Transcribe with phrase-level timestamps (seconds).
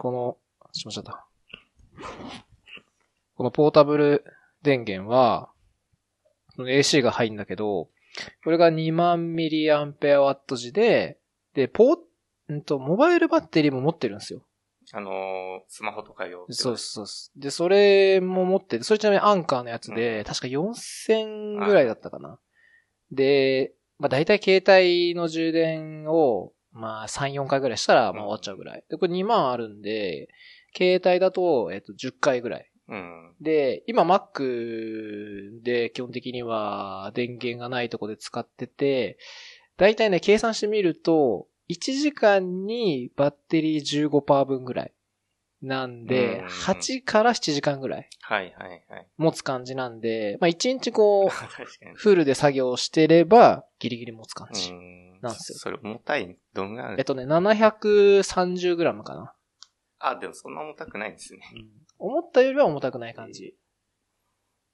[0.00, 0.38] この、
[0.72, 1.26] しまっちゃった。
[3.36, 4.24] このポータブル
[4.62, 5.50] 電源は、
[6.56, 7.90] AC が入るんだけど、
[8.42, 11.18] これが2万ミリアンペアワット時で、
[11.52, 14.42] で、ポー、んと、モバイルバッテリーも持ってるんですよ。
[14.92, 15.12] あのー
[15.68, 16.46] スマホとか用。
[16.48, 17.40] そうそうそう。
[17.40, 22.38] で、それも持ってて、それちなみにアンカーのやつで、うん確か4000ぐらいだったかな。
[23.12, 28.84] で、まあ大体携帯の充電を、まあ3、4回ぐらいしたら、まあ終わっちゃうぐらい。
[28.88, 30.28] で、これ2万あるんで、
[30.76, 32.70] 携帯だと、えっと、10回ぐらい。
[32.88, 33.34] うん。
[33.40, 39.18] で、今 Mac で基本的には電源がないとこで使ってて、
[39.76, 44.92] だいたいね、計算してみると、1時間にバッテリー15%分ぐらい。
[45.62, 49.06] なんでうん、8から7時間ぐらいはいはいはい。
[49.18, 51.28] 持つ感じなんで、まあ1日こう。
[51.94, 54.70] フルで作業してれば、ギリギリ持つ感じ。
[54.70, 59.34] うんなんすよそれ重たいどんぐらいあるえっとね、730g かな。
[59.98, 61.40] あ、でもそんな重たくないんですね。
[61.98, 63.54] 思ったよりは重たくない感じ。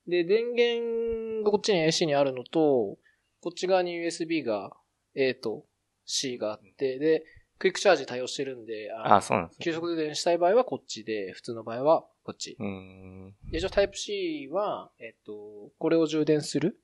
[0.06, 2.96] で、電源がこっちに AC にあるのと、
[3.40, 4.76] こっち側に USB が
[5.14, 5.64] A と
[6.04, 7.24] C があって、で、
[7.58, 9.64] クイックチャージ対応してるんで、ああ、そうなんですね。
[9.64, 12.56] 急速充電したい場合はこっちで、普通の場合はこっち。
[12.58, 13.34] うーん。
[13.50, 16.78] で、一応タイプ C は、えっと、これを充電する。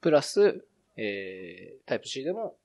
[0.00, 0.64] プラス、
[0.96, 2.56] えー、タイプ C でも、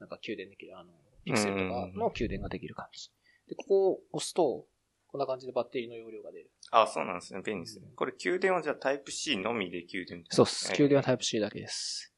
[0.00, 0.90] なんか給電できる、あの、
[1.24, 3.10] ピクセルとかの給電ができる感じ。
[3.48, 4.66] で、ここを押すと、
[5.08, 6.50] こんな感じでバッテリーの容量が出る。
[6.70, 7.42] あ、そうなんですね。
[7.44, 7.88] 便利ですね。
[7.94, 10.72] これ、給電はじゃあタイプ C のみで給電そうっす。
[10.72, 12.12] 給電はタイイプ C だけです。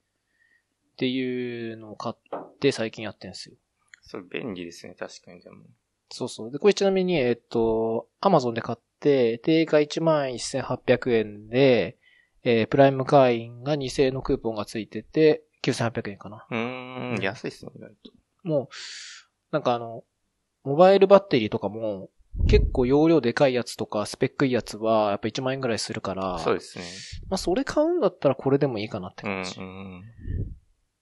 [0.92, 3.56] っていうのを買って最近やってんすよ。
[3.56, 4.08] プ。
[4.08, 4.94] それ便利ですね。
[4.96, 5.64] 確かにでも。
[6.10, 6.50] そうそう。
[6.52, 11.96] で、これちなみに、えっと、アマゾンで買って、定価11,800円で、
[12.44, 16.46] えー、プライム会員が2000円のクーポンがついてて、9800円かな。
[16.50, 18.12] うーん、安いですね、意外と。
[18.42, 18.68] もう、
[19.50, 20.04] なんかあの、
[20.64, 22.10] モバイルバッテリーとかも、
[22.46, 26.84] 結構容量でかいやつとか、スペックいいやつは、やっぱ1万円ぐらいするから、そうですね。
[27.30, 29.60] まあそれ買うんだったらこれでもいいかなってうん、感じ。
[29.60, 30.02] うん。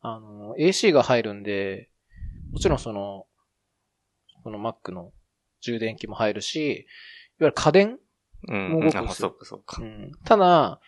[0.03, 1.91] あの、AC が入るんで、
[2.53, 3.27] もちろんその、
[4.43, 5.13] この Mac の
[5.61, 6.85] 充電器も入るし、いわ
[7.41, 7.99] ゆる家電
[8.49, 8.69] うん。
[8.71, 9.85] もう動くんあ、ですよそうか、そうかう。
[9.85, 10.13] ん。
[10.25, 10.81] ただ、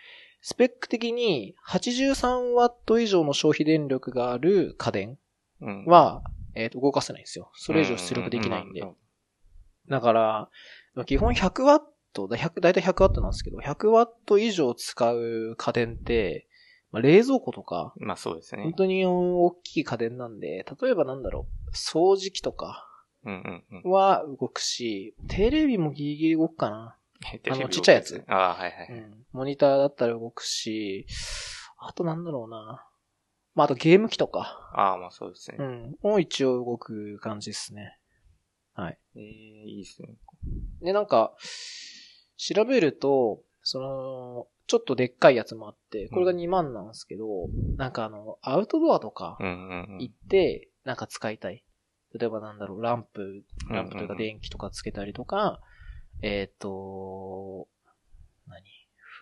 [0.43, 5.19] スペック的に 83W 以上の消費電力がある家電
[5.61, 6.23] うん、は、
[6.55, 7.51] えっ、と、動かせないんですよ。
[7.55, 8.81] それ以上出力できないんで。
[8.81, 8.97] うう
[9.89, 10.51] だから、
[11.07, 11.81] 基本 100W、
[12.29, 16.49] だ100だいたい 100W なんですけど、100W 以上使う家電って、
[16.91, 18.73] まあ、冷蔵庫とか、まあそうですね本。
[18.75, 22.87] 当に大きい家電なんで、例えばなんだろう、掃除機とか
[23.25, 23.91] うんうんうん。
[23.91, 26.97] は動くし、テレビもギリギリ動くかな。
[27.51, 28.89] あのちっちゃいやつああ、はいはい。
[28.91, 29.27] うん。
[29.33, 31.07] モニターだったら動くし、
[31.79, 32.87] あとなんだろうな。
[33.55, 35.57] まあ、あとゲーム機とか、ああ、まあそうですね。
[35.59, 35.97] うん。
[36.03, 37.99] も一応動く感じですね。
[38.75, 38.99] はい。
[39.17, 40.15] ええいいですね。
[40.81, 41.35] で、なんか、
[42.37, 49.99] 調べると、その、ちょっとでっかいやつもあって、これが2万なんですけど、なんかあの、アウトドアとかうんうんうん。
[50.01, 51.65] 行って、なんか使いたい。
[52.19, 55.61] 例えばなんだろう、ランプ、ランプというかうんうんうん電気とかつけたりとか、
[56.21, 57.69] えっ、と、
[58.47, 58.63] 何？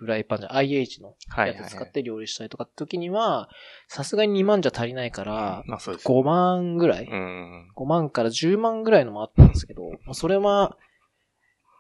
[0.01, 3.51] フライパンじゃ、IH のやつ使って料理したりとかって時には、
[3.87, 6.09] さすがに2万じゃ足りないから、まあそうです。
[6.09, 7.71] 5万ぐらい、うん。
[7.77, 10.79] 5万から10万ぐらいのもあったんですけど、それは、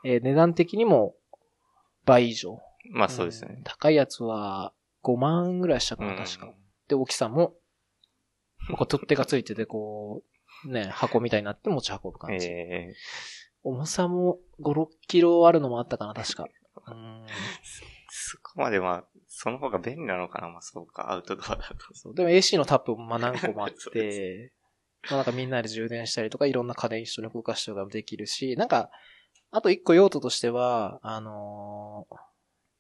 [0.05, 1.15] えー値段的にも
[2.05, 2.61] 倍以上。
[2.91, 3.63] まあそうですねん。
[3.63, 6.53] 高いやつは5万ぐらいしたかな、うん確か。
[6.89, 7.55] で、大きさも、
[8.77, 10.23] こう取っ手がついてて、こ
[10.67, 12.47] う、ね、箱みたいになって持ち運ぶ感じ。
[12.47, 12.95] ええ
[13.63, 16.47] 重さも5、6キロあるのもあったかな、確か。
[16.89, 17.27] うん
[18.13, 21.95] そこまでまあ、その方が便利なのかなまあそうか、アウトドアだと。
[21.95, 24.53] そうでも AC のタップもまあ何個もあって、
[25.09, 28.91] まあなんかみんなで充電したりとかいろんな家電一緒に動かしたりとかもできるし、なんか、
[29.53, 32.17] あと一個用途としては、あのー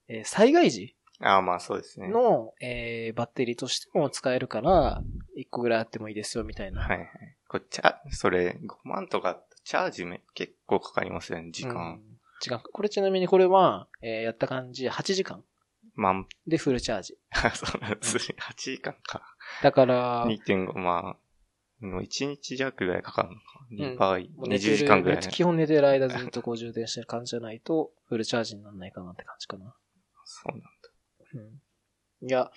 [0.08, 2.08] えー災害時ああ、まあそうですね。
[2.08, 5.02] の、えーバッテリーとしても使えるから、
[5.36, 6.82] 一個ぐらいあってもいいですよみたいな。
[6.82, 7.08] はいはい。
[7.48, 12.00] これ、チャ、それ、5万とか、チャージめ結構かかりますよね、時う間ん。
[12.40, 12.60] 時間。
[12.72, 15.44] これちなみにこれは、えーやった感じ8時間
[15.94, 17.16] まあ、でフルチャージ。
[17.54, 18.34] そうなんですね。
[18.40, 19.22] 8時間か。
[19.62, 21.16] だから、2.5、ま
[21.80, 23.42] あ、もう1日弱ぐらいかかるのか。
[23.70, 25.28] 2倍、20もう寝てる時間ぐらい。
[25.28, 29.72] 基本寝てる間ずっとこう充電してる感じじゃないと、フルチャージにならないかなって感じかな。
[30.24, 30.68] そうなんだ。
[31.34, 32.28] うん。
[32.28, 32.50] いや、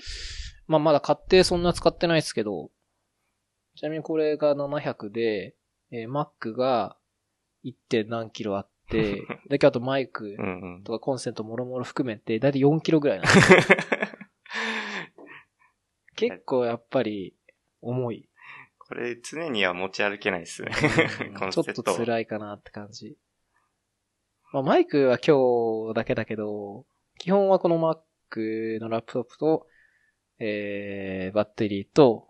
[0.66, 2.72] まあまだ買ってそんな使ってないですけど、
[3.76, 5.56] ちなみにこれが700で、
[5.92, 6.98] えー Mac が
[7.64, 7.74] 1.
[7.90, 10.36] 点何キロあって、 だけあとマイク。
[10.84, 13.60] とかコンセントもろもろ含めて、だいたい4キロぐらいなんですよ
[16.16, 17.36] 結構やっぱり
[17.82, 18.30] 重い。
[18.78, 20.72] これ常には持ち歩けないですね。
[21.52, 21.84] ちょっと。
[21.84, 23.18] 辛いかなって感じ。
[24.52, 26.86] まあマイクは今日だけだけど、
[27.18, 29.68] 基本はこの Mac のラップトップと、
[30.40, 32.28] えー、バッテリーと、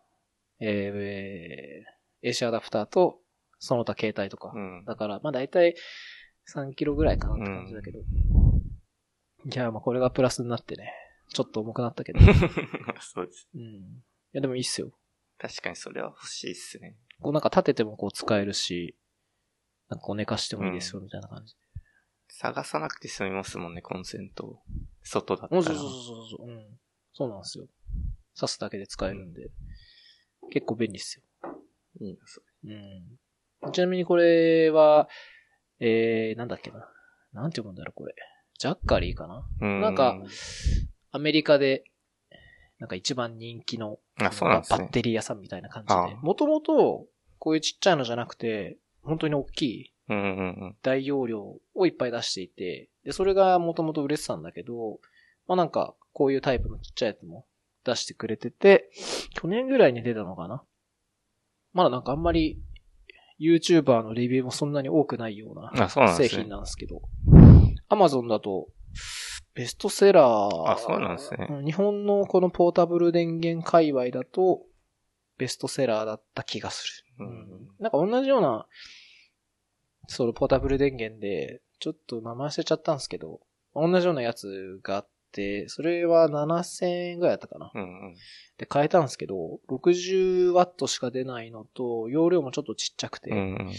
[0.59, 3.19] えー、AC アダプターと、
[3.63, 4.51] その他携帯とか。
[4.53, 4.83] うん。
[4.85, 5.75] だから、まあ大体
[6.53, 7.99] 3キロぐらいかなって感じだけど。
[9.45, 10.93] じゃあまあこれがプラスになってね、
[11.29, 12.19] ちょっと重くなったけど。
[12.99, 13.47] そうです。
[13.55, 13.61] うん。
[13.61, 13.67] い
[14.33, 14.91] やでもいいっすよ。
[15.37, 16.97] 確かにそれは欲しいっすね。
[17.21, 18.97] こうなんか立ててもこう使えるし、
[19.87, 21.55] なんかこう寝かしてもいいですよみたいな感じ。
[22.27, 24.61] 探さなくて済みますもんね、コンセント。
[25.03, 25.61] 外だったら。
[25.63, 26.47] そうそうそうそうそう。
[26.47, 26.79] うん。
[27.13, 27.67] そうなんですよ。
[28.35, 29.49] 挿すだけで使えるんで。
[30.51, 31.23] 結構便利っすよ。
[32.01, 33.19] いいな、そうん。
[33.71, 35.07] ちなみにこれは、
[35.79, 36.89] えー、なんだっけな。
[37.33, 38.15] なんて読むんだろう、これ。
[38.59, 40.17] ジャッカリーかななんか、
[41.11, 41.83] アメリカで、
[42.79, 44.87] なんか一番人気の、あ、そうなんバッ。
[44.89, 46.15] テリー屋さんみたいな感じあで。
[46.15, 47.05] もともと、
[47.39, 49.93] こういうちっちゃいのじゃなくて、本当に大きい。
[50.81, 51.41] 大容量
[51.75, 54.99] をいっぱい出していて、で、それがもともと売れてたんだけど、
[55.47, 57.45] まあなんか、こういうタイプのちっちゃいやつも
[57.83, 58.89] 出してくれてて、
[59.33, 60.63] 去年ぐらいに出たのかな
[61.73, 62.61] まだなんかあんまり、
[63.39, 66.27] YouTuber のレビューもそんなに多くないような製。
[66.27, 67.01] 品なんですけど、
[67.89, 68.67] Amazon だと、
[69.53, 70.71] ベストセラー。
[70.71, 74.61] あそうなんですね日本のこのポータブル電源界隈だと、
[75.37, 77.25] ベストセラーだった気がする。
[77.25, 78.67] うんなんか同じような、
[80.07, 83.41] そのポータブル電源で、ちょっと名前忘れちゃったんですけど、
[83.75, 85.12] 同じようなやつがあって、
[85.67, 87.71] それは7000円ぐらいだったかな。
[87.73, 88.15] うんうん。
[88.57, 93.73] で、変えたんですけど、60W しか出ないのと、容量もちょっとちっちゃくて、うんうんうん。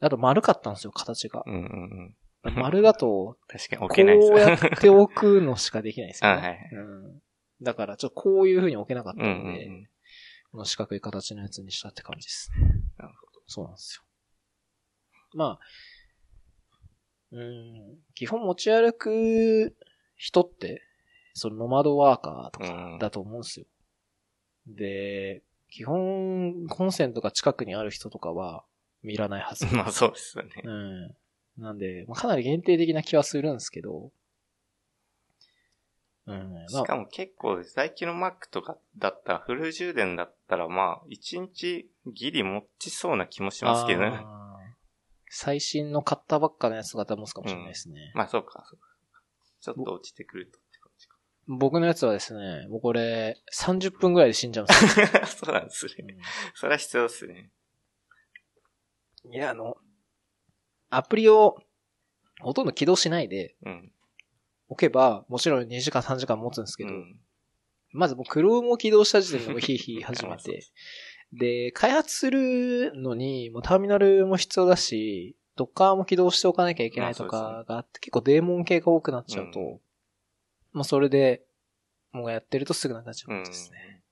[0.00, 1.42] あと丸かったんですよ、形が。
[1.46, 2.16] うんうん
[2.46, 2.54] うん。
[2.54, 6.38] 丸だと、確かにこ置けないですうやって置くのしかできないですよね。
[6.38, 6.78] あ はいはいう
[7.08, 7.22] ん。
[7.62, 9.88] だから、ちょっとこういう風に置けなかったうんので、うんうん。
[10.52, 12.50] この四角い形のやつにしたって感じです
[12.98, 14.04] なるほそうなんですよ。
[15.34, 15.60] まあ、
[17.32, 19.76] うん、基本持ち歩く
[20.20, 20.82] 人って、
[21.32, 23.66] そのノマドワーカーとうんかだと思うんですよ。
[24.66, 28.62] で、基本、コンセントが近くにある人とかは
[29.02, 29.64] 見らないはず。
[29.74, 30.50] まあそうですよね。
[30.62, 31.16] うん。
[31.56, 34.12] なんで、まあ、かなり限定的な気はするんですけど、
[36.26, 36.52] うん。
[36.52, 44.22] まあしかも結構、最近の Mac とかだったら、フル充電だったら、まあ、1日ギリ持ちそうな気もしますけどね。
[45.30, 48.12] 最新の買ったばっかのやつが持つかもしれないですね。
[48.14, 48.89] まあそうか、そうか。
[49.60, 51.16] ちょっと落ちてくるとって感じか。
[51.46, 55.06] 僕のやつはですね、もうこれ、30分ぐらいで死んじゃうんですよ。
[55.26, 56.18] そうなんですね。
[56.54, 57.50] それは必要ですね。
[59.30, 59.76] いや、あの、
[60.88, 61.56] アプリを
[62.40, 63.92] ほとんど起動しないでうん。
[64.68, 67.20] 置けば、もちろん2時間3時間持つんですけど、うん。
[67.92, 70.64] まずもう Chrome を起動した時点でもうヒーヒー始めて、
[71.32, 79.80] で、開発するのに、もうターミナルも必要だし、Docker も起動しておかなきゃいけないとかがあって、結構デーモン系が多くなっちゃうと、うん
[80.72, 81.42] まあそれで、
[82.12, 84.02] もうやってるとすぐなくなっちゃううんですね。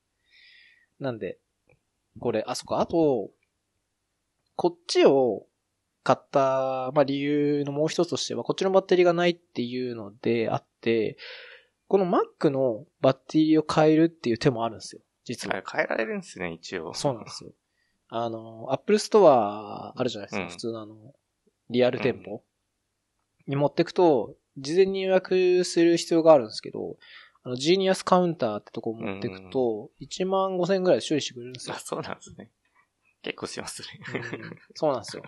[0.98, 1.38] なんで、
[2.18, 3.30] これ、あ、そっか、あと、
[4.56, 5.46] こっちを
[6.02, 11.16] 買った、まあ理由のもう一つとしては、こっちのバッテリーがないっていうのであって、
[11.86, 15.62] この Mac のバッテリーを変えるっていう手もあるんですよ、実は。
[15.70, 16.92] 変えられるんですね、一応。
[16.94, 17.50] そうなんですよ。
[18.08, 21.14] あの、Apple Store あるじゃないですか、うん普通のあの、
[21.70, 22.42] リアル店舗？
[23.46, 26.96] に持ってくと、事前に予約する必要があるんですけど、
[27.44, 31.80] あの、ジーニアスカウンターってとこ持ってくと、1万5千円ぐらいで修理してくれるんですよあ、。
[31.80, 32.50] そうなんですね。
[33.22, 33.88] 結構しますね。
[34.14, 35.22] うんそうなんですよ。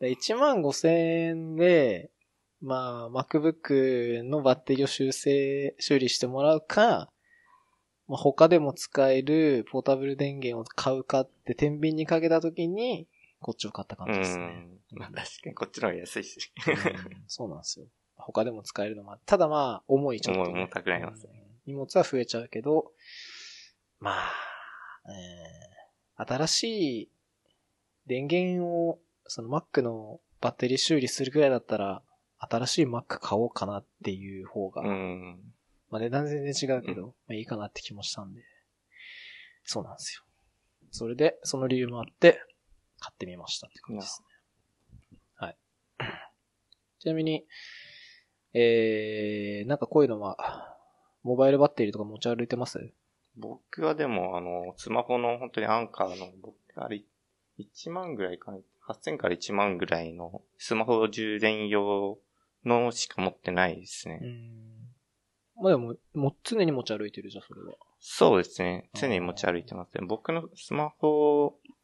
[0.00, 0.96] で1万5千
[1.28, 2.10] 円で、
[2.60, 7.10] まあ、MacBook のバッテリーを修正、修理してもらうか、
[8.06, 13.06] まあ、他でも使えるポータブル電源を買うかって天秤にかけたときに、
[13.40, 14.44] こっちを買った感うじですね。
[14.44, 14.78] ん。
[14.92, 16.52] まあ確かにこっちの方が安いし。
[16.66, 17.86] うんそうなんですよ。
[18.16, 21.32] 他でも使えるのもあただまあ、重いちょっとね、重い重たくなりますね
[21.66, 22.92] うん荷物は増えちゃうけど、
[24.00, 24.32] まあ、
[25.08, 25.78] えー
[26.20, 26.64] 新し
[27.02, 27.10] い
[28.08, 32.02] 電源を、その Mac のバッテリー修理するくらいだったら、
[32.38, 35.38] 新しい Mac 買おうかなっていう方が、うん。
[35.90, 38.42] まあ値段全然違うけど、うんまあいいかなって気もしたんで、
[39.62, 40.24] そうなんですよ。
[40.90, 42.40] それで、その理由もあって、
[43.00, 45.18] 買ってみましたって感じですね。
[45.36, 45.56] はい。
[47.00, 47.46] ちなみに、
[48.54, 50.76] えー、なんかこういうのは、
[51.22, 52.92] モバイルバッテリーとか持ち歩いてます？
[53.36, 57.02] 僕はでも、あの、スマホの本当にアンカーの、僕、あれ、
[57.58, 62.18] 1万ぐらいかな？8000から1万ぐらいのスマホ充電用
[62.64, 64.20] のしか持ってないですね。
[64.22, 65.62] うん。
[65.62, 67.74] まあでも、もう常に持ち歩いてるじゃん、それは。
[68.00, 68.88] そうですね。
[68.94, 70.06] 常に持ち歩いてますね。
[70.06, 71.77] 僕のスマホ、僕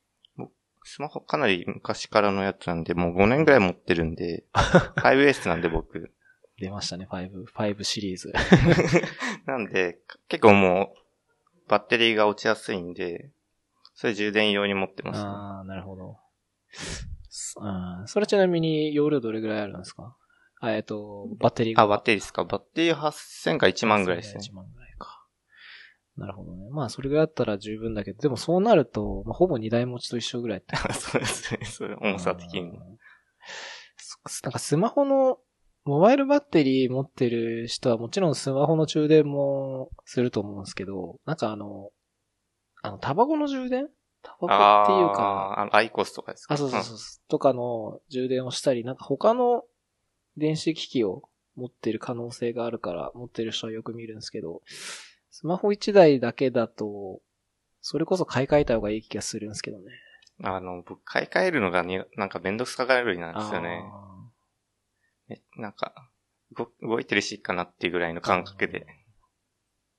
[0.84, 4.44] スマホかなり昔からのやつなんで、もう5年ぐらい持ってるんで、
[5.02, 6.12] 5S なんで僕。
[6.58, 8.32] 出ましたね、5、5シリーズ。
[9.46, 9.98] なんで、
[10.28, 13.30] 結構もう、バッテリーが落ちやすいんで、
[13.94, 16.18] それ充電用に持ってます、ね、ああ、なるほど。
[17.60, 17.68] う
[18.04, 18.06] ん。
[18.06, 20.16] それちなみに容量どれぐらいあるんですか？
[20.60, 21.82] あえっと、バッテリーが。
[21.82, 22.44] あ、バッテリーですか？
[22.44, 24.40] バッテリー8000か1万ぐらいですね。
[24.42, 24.83] 1万ぐらいか。
[26.16, 26.68] なるほどね。
[26.70, 30.76] まあ、それぐらいだったら十分だけど、でもそうなると、まあ、ほぼ2台持ちと一緒ぐらいって。
[30.94, 31.64] そうですね。
[31.64, 32.70] それ、重さ的に
[34.44, 35.38] なんかスマホの、
[35.84, 41.90] モバイルバッテリー持ってる人はもちろんスマホの充電もすると思うんですけど、なんかあの、
[42.82, 43.88] あの、タバコの充電？
[44.22, 46.54] タバコっていうか、あの、アイコスとかですか？
[46.54, 46.96] あ、そうそうそう、
[47.28, 49.64] とかの充電をしたり、なんか他の
[50.38, 54.62] 電子機器を持ってる可能性があるから、持ってる人はよく見るんですけど、
[55.36, 57.20] スマホ1台だけだと、
[57.80, 59.84] それこそ買い替えた方がいい気がするんですけどね。
[60.44, 63.80] あの、僕、買い替えるのがに、なんかめんどくさがるなんですよね。
[63.84, 64.30] あ
[65.30, 65.92] えなんか、
[66.56, 68.86] 動動いてるしいいかなっていうぐらいの感覚で。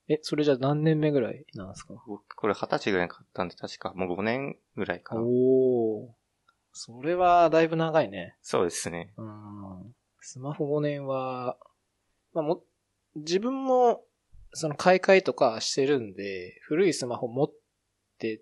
[0.07, 2.01] ーえ、それじゃあ何年目ぐらいなんですか？
[2.07, 5.21] 僕、これ二十歳ぐらいに買ったんで、確かもう5年ぐらいかな。
[5.21, 6.11] おー。
[6.71, 8.37] それはだいぶ長いね。
[8.41, 9.13] そうですね。
[9.17, 9.95] うん。
[10.21, 11.57] スマホ5年は、
[12.33, 12.63] まあも、
[13.17, 14.05] 自分も、
[14.55, 17.53] その買い替えとかしてるんで、古いスマホ持っ
[18.17, 18.41] て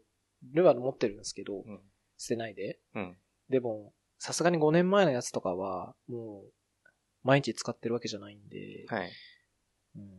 [0.51, 1.81] るは持ってるんですけど、うん。
[2.17, 2.79] 捨てないで。
[2.95, 3.17] うん。
[3.49, 6.53] でも、さすがに5年前のやつとかは、もう、
[7.23, 9.11] 毎日使ってるわけじゃないんで、はい。
[9.95, 10.13] うん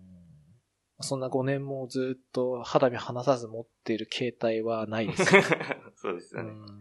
[1.00, 5.24] そんな5年もずっと肌身離さず持ってる携帯はないです。
[5.96, 6.50] そうですよね。
[6.50, 6.78] うん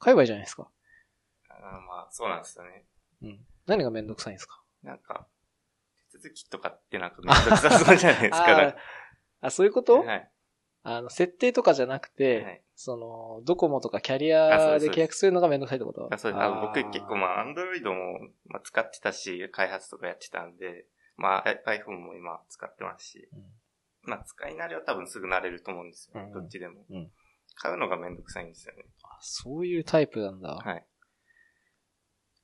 [0.00, 0.68] 買えばいいじゃないですか。
[1.48, 2.84] あーまあ、そうなんですよね。
[3.22, 3.46] うん。
[3.66, 4.62] 何がめんどくさいんですか？
[4.82, 5.37] なんか、手
[6.18, 8.76] 続きとかってなんかめんどくさそうじゃないですか。
[9.40, 10.30] あそういうこと、はい。
[10.82, 16.08] あの、設定とかじゃなくて、はいその、ドコモとかキャリアです契約するのがめんどくさいってこと？
[16.12, 16.42] あそうです。
[16.42, 26.20] あ僕結構まあ、アンドロイドも、まあ、使ってたし、開発とかやってたんで、まあ、iPhone も今使ってますし、うんまあ、使い慣れは多分すぐ慣れると思うんですよ。
[26.20, 27.10] うんどっちでも、うん
[27.60, 28.84] 買うのがめんどくさいんですよね。
[29.02, 30.50] あそういうタイプなんだ。
[30.50, 30.84] はい。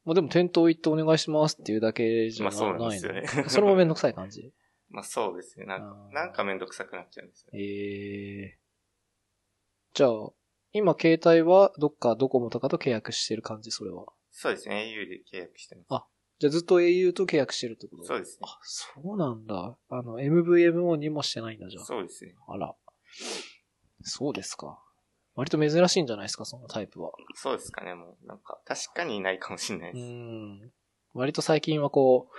[0.04, 4.52] まあでも店頭行ってお願いしますっていうだけじゃな,、まあそうなんですよねそれもめんどくさい感じ？
[4.90, 5.66] まあそうですね。
[5.66, 7.58] なんかなんかめんどくさくなっちゃうんですよね。
[7.60, 8.58] ええ
[9.94, 10.10] じゃあ、
[10.72, 14.06] 今携帯はどっかドコモとかと契約してる感じ、それは。
[14.30, 14.92] そうですね。
[14.96, 15.86] au で契約してます。
[15.90, 16.06] あ
[16.40, 18.04] じゃあずっと au と契約してるってこと？
[18.04, 18.46] そうですね。
[18.48, 19.78] あ、そうなんだ。
[19.88, 21.84] あの、MVMO にもしてないんだ、じゃあ。
[21.84, 22.34] そうですね。
[22.48, 22.74] あら。
[24.02, 24.83] そうですか。
[25.34, 27.12] 割と珍しいんじゃないですか、そのタイプは。
[27.34, 27.94] そうですかね。
[27.94, 30.04] もう、なんか、確かにいないかもしれないうです。
[30.12, 30.72] ん。
[31.12, 32.34] 割と最近はこう、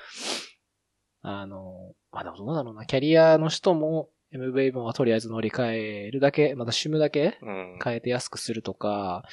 [1.21, 5.71] あの、まあでもどうだろうな、キャリアの人も MVM はとりあえず乗り換
[6.07, 7.79] えるだけ、また SIM だけうん。
[7.83, 9.23] 変えて安くするとか、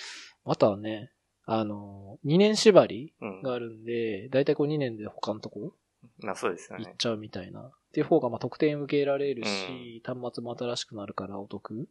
[0.44, 1.12] あとはね、
[1.44, 3.42] あの、2年縛りうん。
[3.42, 5.74] があるんで、だいたいこう2年で他のとこ
[6.18, 6.84] まあそうですよね。
[6.86, 7.60] 行っちゃうみたいな。
[7.60, 11.88] っていう方がまあ特典受けられるし、端末も新しくなるからお得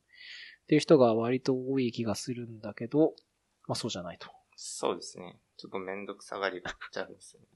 [0.63, 3.13] っていう人が割と多い気がするんだけど、
[3.67, 4.29] まあそうじゃないと。
[4.55, 5.39] そうですね。
[5.57, 7.47] ちょっとめんどくさがりっちゃうんですよね。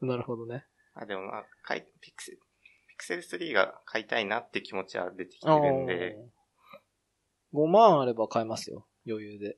[0.00, 0.66] なるほどね。
[0.94, 2.38] あ、でもまあ、買い、ピクセル、
[2.88, 6.44] ピクセル3が買いたいなって気持ちは出てきてるんで、あー
[7.54, 8.86] 5万あれば買えますよ。
[9.06, 9.56] 余裕で。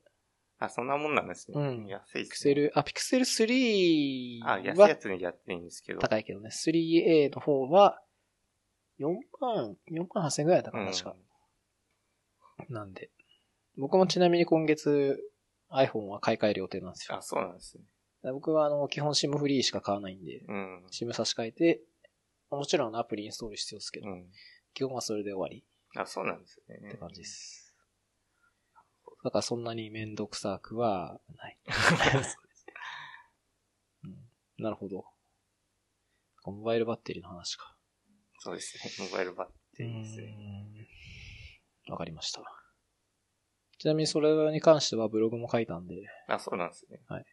[0.59, 1.59] あ、そんなもんなんですね。
[1.59, 2.23] うん安いね。
[2.25, 5.99] ピクセル、あ、ピクセル3あ、安いやはつにやっていいんですけど。
[5.99, 6.49] 高いけどね。
[6.49, 8.01] 3A の方は
[8.99, 11.15] 4万、4万8000円ぐらいだったかな、確か。
[12.69, 13.11] なんで。
[13.77, 15.19] 僕もちなみに今月
[15.71, 17.17] iPhone は買い替える予定なんですよ。
[17.17, 17.83] あ、そうなんですね。
[18.31, 20.85] 僕はあの、基本 SIM フリーしか買わないんで、うん。
[20.91, 21.81] SIM 差し替えて、
[22.49, 24.25] もちろんアプリインストール必要ですけど、うん。
[24.73, 26.77] 基本はそれで終わりあ、そうなんですね。
[26.87, 27.75] って感じです。
[29.23, 31.57] だからそんなにめんどくさくはない。
[34.03, 34.29] うん、
[34.63, 35.05] なるほど。
[36.45, 37.75] モバイルバッテリーの話か。
[38.39, 39.07] そうですね。
[39.09, 40.56] モバイルバッテリーですね。
[41.89, 42.41] わかりました。
[43.79, 45.95] ちなみにそれに関してはブログも書いたんで、
[46.27, 46.99] あ、そうなんですね。
[47.07, 47.25] はい。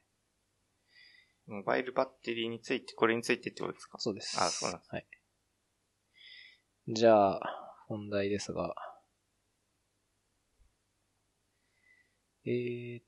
[1.47, 3.99] モバイルバッテリーについて、これについてってことですか？
[3.99, 4.39] そうです。
[4.41, 5.07] あそうなんですはい。
[6.89, 7.41] じゃあ、
[7.89, 8.75] 本題ですが。
[12.47, 13.05] えーっ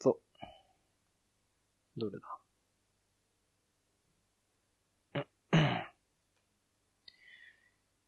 [0.00, 0.20] と、
[1.96, 2.26] どれだ？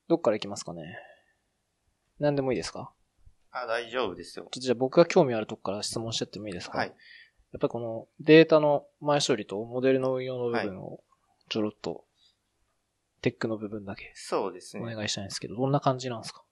[0.08, 0.98] どっから行きますかね
[2.20, 2.92] 何でもいいですか？
[3.50, 4.50] あ、大丈夫ですよちょっ。
[4.50, 6.78] とじゃあ僕が興味あるとこから質問しちゃってもいいですか？
[6.78, 6.88] はい。
[6.88, 11.00] やっぱりこのデータの前処理とモデルの運用の部分を
[11.48, 12.04] ちょろっと、
[13.22, 14.82] テックの部分だけそうですね。
[14.84, 16.44] お願いしたいんですけど、どんな感じなんですか？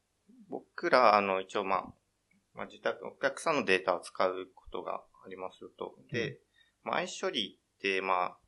[0.49, 1.85] 僕ら、あの、一応まあ、
[2.55, 5.95] まあ、自宅、お客さんのデータを使うことがありますよと。
[6.11, 6.39] で、
[6.83, 8.39] 前処理って、まあ、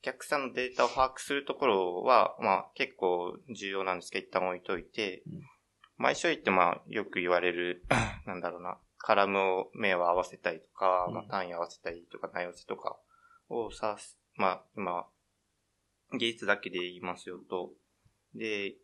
[0.00, 5.24] お客さんのデータを把握するところは、まあ、結構重要なんですけど、一旦置いといて、
[5.98, 7.84] 前処理ってまあ、よく言われる、
[8.26, 12.96] なんだろうな、カラムを目を合わせたりとか、まあ、単位合わせたりとか、内容せとか
[13.48, 15.06] をさす、まあ、今、
[16.18, 17.70] 技術だけで言いますよと。
[18.34, 18.74] で、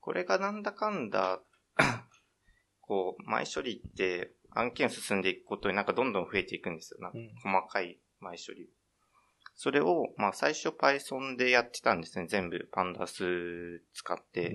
[0.00, 1.40] これがなんだかんだ
[2.80, 7.00] こう、前処理って案件進んでいくことになんかどんどん増えていくんですよ。
[7.00, 8.68] なんか細かい前処理。
[9.54, 12.26] それを、まあ最初 Python でやってたんですね。
[12.26, 14.52] 全部 Pandas 使ってやっ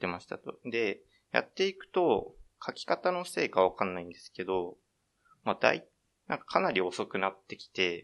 [0.00, 0.58] てましたと。
[0.64, 1.00] で、
[1.32, 2.34] やっていくと、
[2.64, 4.76] 書き方のせいかわかんないんですけど、
[5.42, 5.86] まあ大、
[6.28, 8.02] なんかかなり遅くなってきて、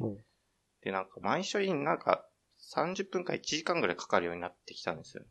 [0.82, 2.26] で、なんか前処理になんか
[2.74, 5.24] 30分か1時間ぐらいかかるようになってきたんですよ。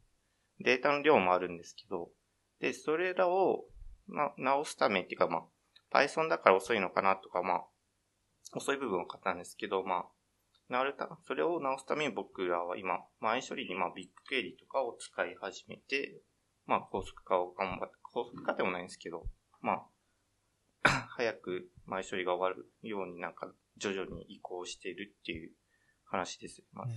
[0.59, 2.09] データの量もあるんですけど、
[2.59, 3.65] で、それらを、
[4.07, 5.45] ま、直すためっていうか、ま
[5.91, 7.65] あ、Python だから遅いのかなとか、まあ、
[8.53, 10.05] 遅い部分を買ったんですけど、まあ、
[10.69, 16.21] 直るた、それを直すために僕らは今、前処理に、まあ、ビッグクエリとかを使い始めて、
[16.67, 19.25] まあ、高速化を頑張って、高速化でもないんですけど、
[19.61, 19.87] ま
[20.83, 25.51] あ、 早く前処理が終わるようになんか、徐々に移行しているっていう
[26.05, 26.63] 話です。
[26.73, 26.93] まず。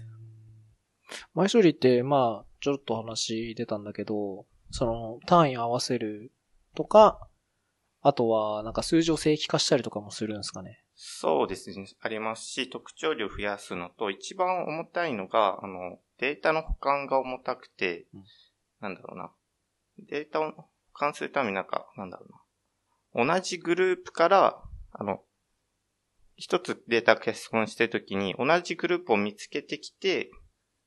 [1.35, 6.33] 前処理って、まあ、ちょっと話出たんだけど、その、単位合わせる
[6.75, 7.29] とか、
[8.03, 10.83] あとは、なんか数字を正規化したりとかもするんですかね。
[10.95, 11.87] そうですね。
[12.01, 18.25] ありますし、特徴量増やすのと、一番重たいのが、あの、データの保管が重たくて、うん、
[18.81, 19.33] なんだろうな。
[20.09, 22.27] データを保管するためになんか、なんだろ
[23.15, 23.35] うな。
[23.35, 25.23] 同じグループから、あの、
[26.37, 30.31] 一つデータ欠損してるときに、同じグループを見つけてきて、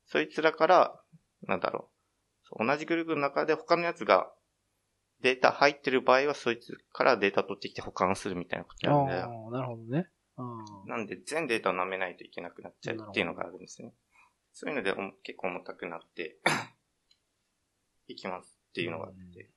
[0.06, 1.00] そいつらから、
[1.44, 1.90] なんだろ
[2.52, 2.66] う。
[2.66, 4.32] 同じグループの中で他のやつが
[5.22, 9.14] データ入ってる場合は、そいつからデータ取ってきて保管するみたいなことなんで。
[9.14, 10.10] ああ、なるほどね。
[10.88, 13.94] なんで、全データを舐めないといけなくなっちゃうっていうのがあるんですね。
[14.54, 14.94] そういうので
[15.24, 16.38] 結構重たくなって
[18.08, 19.52] いきますっていうのがあって、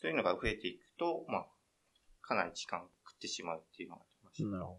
[0.00, 1.46] そういうのが増えていくと、まあ、
[2.22, 4.48] かなり時間食ってしまうっていうのがありました。
[4.48, 4.76] なるほ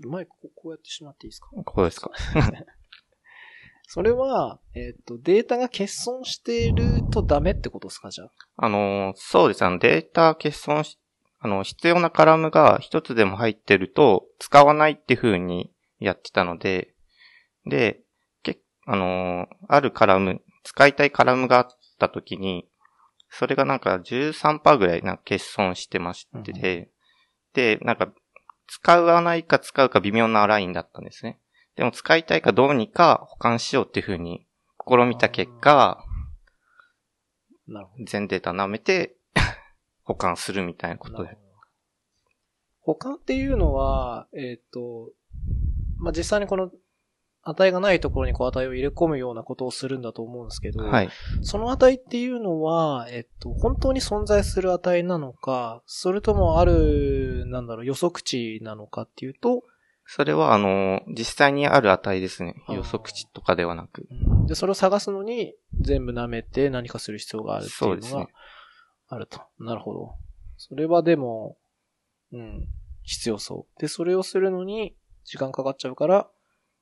[0.00, 0.08] ど。
[0.10, 1.48] 前こうやってしまっていいですか？
[1.50, 2.10] ここですか
[3.86, 8.10] それは、えっ、ー、と、データが欠損してるとダメってことですか？
[8.10, 8.30] じゃあ。
[8.56, 9.62] あの、そうです。
[9.64, 10.98] あの、データ欠損し、
[11.38, 16.94] あの、必要なカラムが一つでも入ってると、使わないって風にやってたので、
[17.66, 18.00] で、
[18.42, 22.66] けあの、あるカラム、使いたいカラムがあった時に、
[23.36, 26.88] それがなんか13%ぐらいなんか欠損してまして、うん、
[27.52, 28.12] で、なんか、
[28.66, 31.38] 使わないか使うか微妙なラインだったんですね。
[31.76, 34.46] でも使いたいかどうにか保管しようっていうふうに
[34.88, 36.02] 試みた結果、
[38.06, 39.16] 全データ舐めて
[40.04, 41.36] 保管するみたいなことで。
[42.80, 45.10] 保管っていうのは、えっ、ー、と、
[45.98, 46.70] まあ、実際にこの
[47.44, 51.08] 値がないところにこう値を入れ込むようなことをするんだと思うんですけど、はい、
[51.42, 59.62] その値っていうのは、えっと、本当に存在する値なのか、それともある、なんだろう、予測値なのかっていうと、
[60.06, 62.56] それは、あの、実際にある値ですね。
[62.68, 64.06] 予測値とかではなく。
[64.46, 68.28] で、それを探すのに、全部舐めて何かする必要があるっていうのが、
[69.08, 69.44] あると、ね。
[69.60, 70.14] なるほど。
[70.58, 71.56] それはでも、
[72.32, 72.68] うん、
[73.02, 73.80] 必要そう。
[73.80, 76.28] で、それをするのに、時間かかっちゃうから、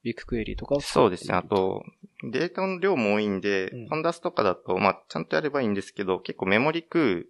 [0.03, 1.35] ビッグクエリとかそうですね。
[1.35, 1.85] あと、
[2.31, 7.29] データの量も多いんで、うん、パンダスとかだと、まあ、ちゃんとやればいいんですけど、結構メモリ食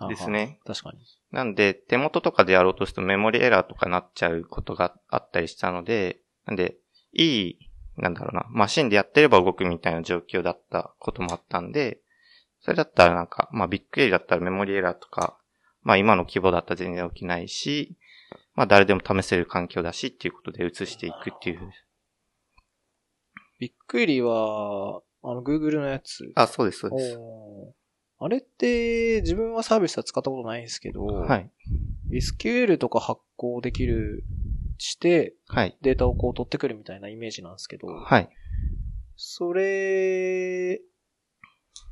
[0.00, 0.58] うですね。
[0.66, 0.98] 確かに。
[1.32, 6.76] なんで、手元とかでやろうとするとメモリエラーとかなっちゃうことがあったりしたので、なんで、
[7.12, 7.58] いい、
[7.96, 11.98] なんだろうな、マシンでやってれば動くみたいな状況だったこともあったんで、
[12.60, 15.38] それだったらなんか、まあビッグエリだったらメモリエラーとか、
[15.82, 17.96] まあ今の規模だったら全然起きないし、
[18.56, 21.70] まあ誰でも試せる環境だしっていうことで移していくっていう。
[23.60, 26.32] ビッグエリは、あの、Google のやつ。
[26.34, 27.18] あ、そうです、そうです。
[28.18, 31.50] あれって、自分はサービスは使ったことないんですけど、はい。
[32.12, 34.24] SQL とか発行できる、
[34.78, 35.76] して、はい。
[35.80, 38.28] データをこう取ってくるみたいなイメージなんですけど、はい。
[39.16, 40.82] それ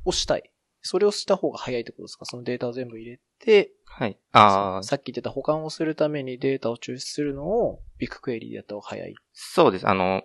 [0.03, 0.51] をしたい。
[0.81, 2.25] それをした方が早いってことですか？
[2.25, 4.17] そのデータを全部入れて、はい。
[4.33, 4.83] ああ。
[4.83, 9.15] さっき言ってた保管をするためにデータを抽出するのをビッグクエリでやった方が早い。
[9.31, 9.87] そうです。
[9.87, 10.23] あの、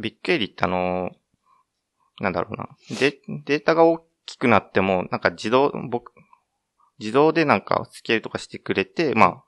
[0.00, 1.10] ビッグクエリってあの、
[2.20, 2.68] なんだろうな。
[2.98, 6.12] デデータが大きくなっても、なんか自動、僕、
[6.98, 9.44] 自動でなんかスケールとかしてくれて、まあ、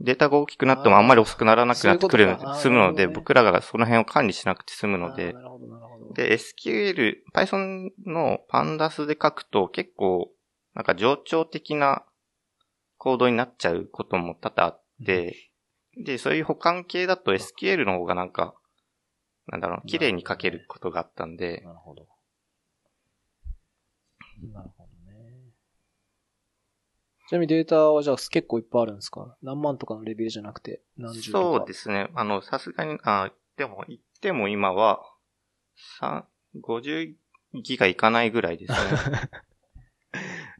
[0.00, 5.34] データが大きくなってもあんまり遅くならなくなってくれる、済むので、僕らがその辺を管理しなくて済むので、
[6.14, 10.30] で、SQL、Python の Pandas で書くと結構、
[10.78, 12.04] なんか冗長的な
[12.98, 15.50] コードになっちゃうことも多々あって、
[15.96, 18.54] で、そういう保管系だと SQL の方がなんか、
[19.48, 22.06] なんだろう、綺麗に書けることがあったんで、なるほど。
[24.52, 25.50] なるほどね。
[27.28, 29.36] ちなみにデータはじゃあ結構いっぱいあるんですか？
[29.42, 31.58] 何万とかのレベルじゃなくて何十とか。
[31.58, 32.08] そうですね。
[32.14, 35.02] あの、さすがに、あ、でも、言っても今は、
[35.98, 36.24] 三
[36.62, 37.16] 50
[37.64, 38.78] ギガいかないぐらいですね。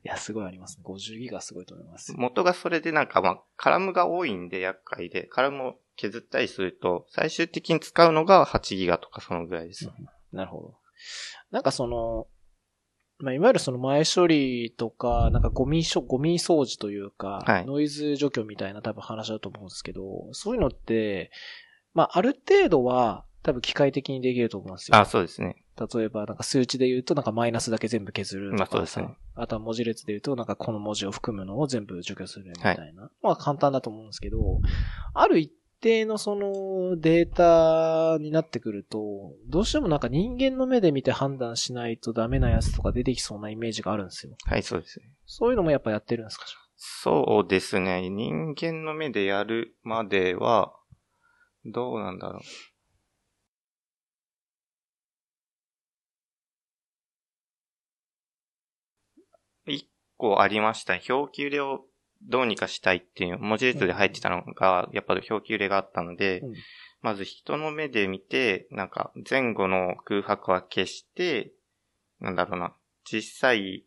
[0.08, 0.84] いや、すごいありますね。
[0.86, 2.14] 50ギガすごいと思います。
[2.16, 9.90] 元がそれでなんかまあ、カラムが多いんで厄介で、カラムを削ったりすると、最終的に使うのが8ギガとかそのぐらいです。
[10.32, 10.78] なるほど。
[11.50, 12.26] なんかその、
[13.18, 21.30] まあ、いわゆるその前処理とか、なんかゴミしょ、ゴミ掃除というか、はいノイズ除去みたいな多分話だと思うんですけど、そういうのって、
[21.92, 24.96] まあ、ある程度は多分機械的にできると思うんですよ。
[24.96, 25.62] あ、そうですね。
[25.78, 33.10] 例えば、なんか数値で言うと、なんかマイナスだけ全部削るとかさ、まあそうですねあとは文字列で言うと、なんかこの文字を含むのを全部除去するみたいな。
[33.22, 34.60] まあ簡単だと思うんですけど、
[35.14, 44.36] ある一定のそのデータになってくると、どうしてもなんか人間の目で見て判断しないとダメなやつとか出てきそうなイメージがあるんですよ。
[44.44, 45.06] はい、そうですね。
[45.26, 48.08] そういうのもやっぱやってるんですかそうですね。
[48.08, 50.72] 人間の目でやるまでは、
[51.64, 52.42] どうなんだろう。
[60.18, 60.98] 一個ありました。
[61.09, 61.85] 表記揺れを
[62.22, 66.54] どうにかしたいっていう、文字列で入ってたのが、やっぱり表記揺れがあったので、うん
[67.00, 71.52] まず人の目で見て、なんか前後の空白は消して、
[72.20, 73.85] なんだろうな、実際、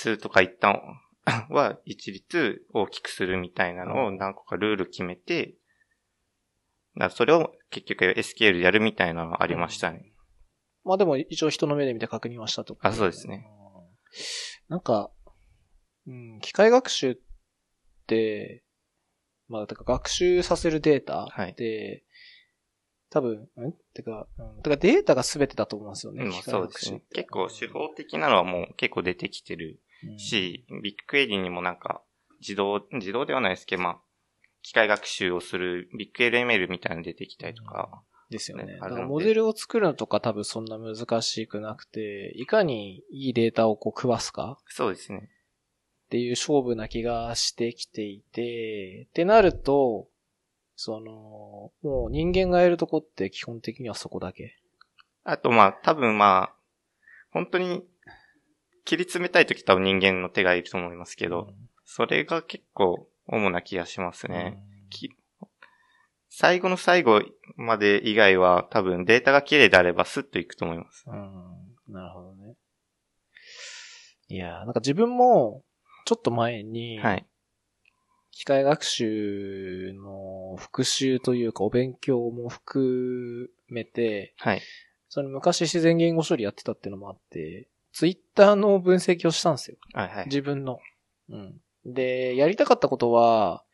[0.00, 0.80] 2とか一旦
[1.50, 5.54] は一律大きくするみたいなのを何個かルール決めて、
[6.98, 10.12] だそれを結局 SQL でやるみたいなのがありましたね。
[10.82, 12.88] まあでも一応人の目で見て確認はしたとか。
[12.88, 13.46] あそうですね。
[14.68, 15.10] なんか、
[16.06, 17.16] うん、機械学習っ
[18.06, 18.62] て、
[19.48, 22.04] まあ、てか学習させるデータはいって、
[23.10, 23.72] 多分、ん？
[23.94, 26.24] てか、うん、てかデータが全てだと思うんですよね。
[26.24, 27.02] うん、そうですね。
[27.12, 32.02] 結構手法的なのはもう結構出てきてるうんし、ビッグクエリにもなんか
[32.40, 34.00] 自動、自動ではないですけど、まあ、
[34.62, 38.64] 機械学習をするビッグ LML みたいなの出てきたりとか、ですよね。
[38.64, 45.30] ねだからモデルを作るのとか多分そんな難しくなくて、いかにいいデータをこう食わすかそうですね。
[46.06, 50.08] っていう勝負な気がしてきていて、ってなると、
[50.76, 54.56] その、もう人間がやるとこって基本的にはそこだけ。
[55.24, 56.54] あとまあ、多分まあ、
[57.30, 57.82] 本当に
[58.84, 61.52] 切り詰めたいとき多分人間の手がいると思いますけど、
[61.84, 64.58] それが結構主な気がしますうんね。
[64.90, 65.10] き
[66.28, 67.22] 最後の最後
[67.56, 71.04] まで以外は多分データが綺麗であればスッといくと思います。
[71.08, 71.92] うん。
[71.92, 72.54] なるほどね。
[74.28, 75.62] いやーなんか自分も、
[76.06, 77.26] ちょっと前に、はい。
[78.30, 84.62] 機械学習の復習というかお勉強も含めて、はい。
[85.08, 89.78] その昔自然言語処理やってたっていうのもあって、ツイッターの分析をしたんですよ。
[89.94, 90.26] はいはい。
[90.26, 90.78] 自分の。
[91.30, 91.60] うん。
[91.86, 93.64] で、やりたかったことは、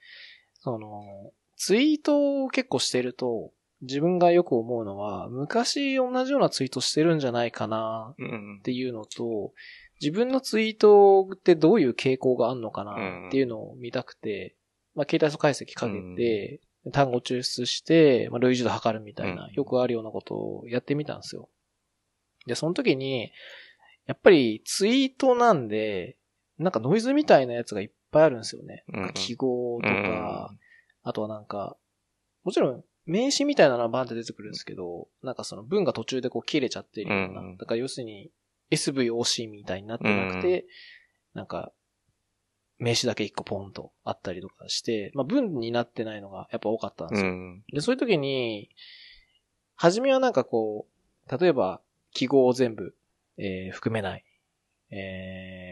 [0.55, 9.53] その、ツイートを結構してると、自分がよく思うのは、昔同じようなツイートしてるんじゃないかなうんっていうのと、
[10.03, 14.57] 自分のツイートってどういう傾向があるのかなっていうのを見たくて、
[14.97, 16.61] まあ、携帯素解析かけて、
[16.93, 21.49] 単語抽出して、まあ、類似度測るみたいな、うんよくあるようなことをやってみたんですよ。
[22.47, 23.31] で、その時に、
[24.07, 26.17] やっぱりツイートなんで、
[26.59, 28.85] なんかノイズみたいなやつがいっぱいあるんですよね。
[29.15, 30.53] 記号とうんか、
[31.05, 31.77] あとはなんか、
[32.43, 37.41] もちろん名詞みたいなのはバンって出てくるんですけど、なんかその文が途中でこう切れちゃってるような。
[37.41, 38.31] うんだから要するに
[38.73, 40.67] SVOC みたいになってなくて、
[41.35, 41.73] なんか、
[42.79, 47.29] 名詞だけ一個ポンとあったりとかして、まあ文になってないのがやっぱ多かったんですよ。
[47.29, 47.63] うん。
[47.73, 48.71] で、そういう時に、
[49.77, 50.87] 初めはなんかこ
[51.29, 51.81] う、例えば
[52.13, 52.95] 記号を全部、
[53.39, 54.25] えー含めない。
[54.91, 54.97] え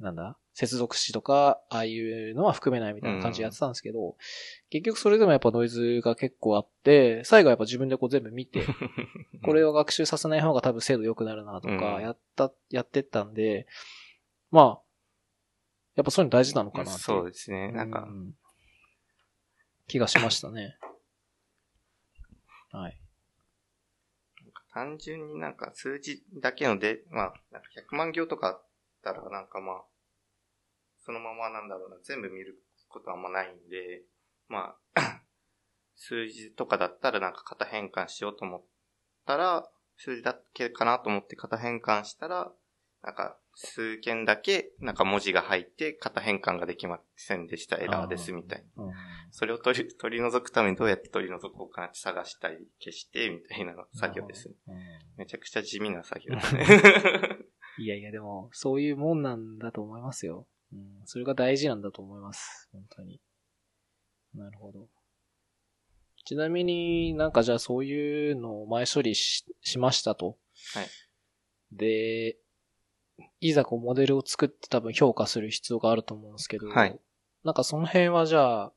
[0.00, 0.36] なんだ？
[0.52, 4.16] 接続詞とか、ああいうのは含めないみたいな感じでやってたんですけど、
[4.70, 8.66] 結局それでもやっぱノイズが結構あって、最後はやっぱ自分でこう全部見て、
[9.42, 13.66] これを学習させない方が多分精度良くなるなとか、うんやった、やってったんで、
[14.50, 14.82] まあ、
[15.94, 17.02] やっぱそういうの大事なのかなって。
[17.02, 17.72] そうですね。
[17.72, 18.34] なんかう、ん
[19.88, 20.78] 気がしましたね。
[22.72, 23.00] はい。
[24.72, 28.60] 単純になんか数字だけので、まあ、なんか100万行とか
[29.06, 29.84] たらなんかまあ、
[30.98, 34.02] そのままなんだろうな、全部見ることはあんまないんで、
[34.48, 35.22] まあ、
[35.94, 38.64] 数字とかだったらなんか型変換しようと思っ
[39.24, 42.52] たら、数字だけかなと思って型変換したら、
[43.02, 48.84] なんか数件だけ、なんか文字が入って型変換ができませんでした、エラーですみたいな。
[48.84, 48.92] うん
[49.32, 54.54] それを取り、取り除くためにどうやって取り除こうかなって探したり、消して、みたいな作業ですね。
[54.68, 54.76] うん
[55.18, 56.64] めちゃくちゃ地味な作業ですね。
[57.78, 60.46] いやいや、でも、そういうもんなんだと思いますよ。
[60.72, 62.68] うん、それが大事なんだと思います。
[62.72, 63.20] 本当に。
[64.34, 64.88] なるほど。
[66.24, 70.36] ちなみになんかじゃあそういうのを前処理ししましたと。
[70.74, 70.88] はい。
[71.70, 72.36] で、
[73.40, 77.00] いざこうモデルを作って多分評価する必要があると思うんですけど、はい
[77.46, 78.72] なんかその辺はじゃあ、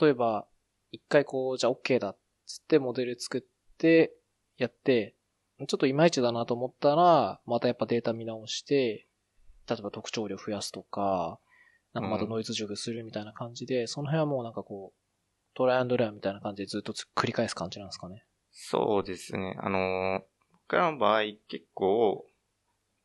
[0.00, 0.48] 例えば、
[0.90, 4.14] 一回こう、じゃあ OK だっつってモデル作って、
[4.56, 5.14] やって、
[5.66, 9.06] ちょっといまいちだなと思ったら、またやっぱデータ見直して、
[9.68, 11.38] 例えば特徴量増やすとか、
[11.92, 14.98] なんかまたノイズ除去するみたいな感じで、その辺はもうなんかこう、
[15.54, 18.24] トライアンドレアみたいな感じでずっとつ繰り返す感じなんですかね。
[18.52, 19.56] そうですね。
[19.58, 22.24] あのー、僕らの場合結構、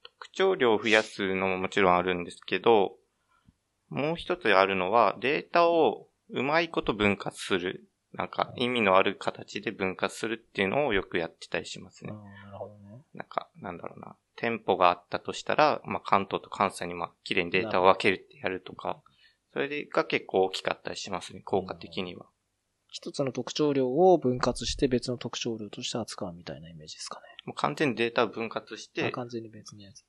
[0.04, 2.98] 特徴量を増やすのももちろんあるんですけど、
[3.90, 7.88] もう一つあるのは、データをうまいこと分割する。
[8.14, 12.14] なんか意味のある形で分割するっていうのをよくやってたりしますね。
[12.14, 13.02] うん、なるほどね。
[13.14, 14.16] なんか、なんだろうな。
[14.36, 19.02] 店舗があったとしたら、まあ、関東と関西にまあ、綺麗にデータを分けるってやるとか、
[19.52, 22.26] それが結構大きかったりしますね、効果的には。
[22.90, 27.26] 一つの特徴量を分割して別の特徴量として扱うみたいなイメージですかね。
[27.46, 30.04] もう完全にデータを分割して、あ完全に別のやつ。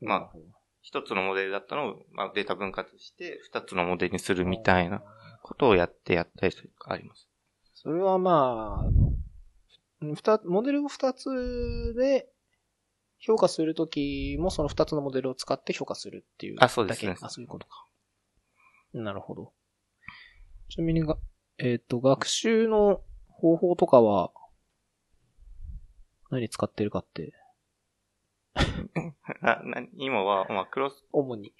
[0.00, 0.32] まあ
[0.80, 5.02] 一つのモデルだったのを、まあ、データ分割して、二つのモデルにするみたいな。
[5.48, 7.27] ことをやってやったりするあります。
[7.80, 8.90] それはまあ、
[10.02, 12.28] 二つ、モデルを二つで
[13.20, 16.64] 評価するときもその二つのモデルを使って評価するっていうだけ。
[16.64, 17.86] あそうですねあ、そういうことか。
[18.94, 19.52] なるほど。
[20.68, 21.18] ちなみにが、
[21.58, 24.32] えっ、と、学習の方法とかは、
[26.32, 27.32] 何使ってるかって、
[29.40, 31.54] な、な、今は、まあ、クロス、主に。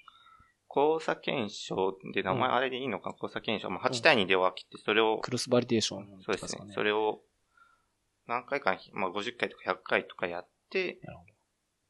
[0.69, 3.69] 交差検証で名前うんあれでいいのか、交差検証。
[3.71, 6.71] まあ、8対2で分けて、それを、クロスバリデーションそうですね。
[6.73, 7.21] それを、
[8.27, 11.33] 何回か、まあ、50回とか100回とかやって、なるほど。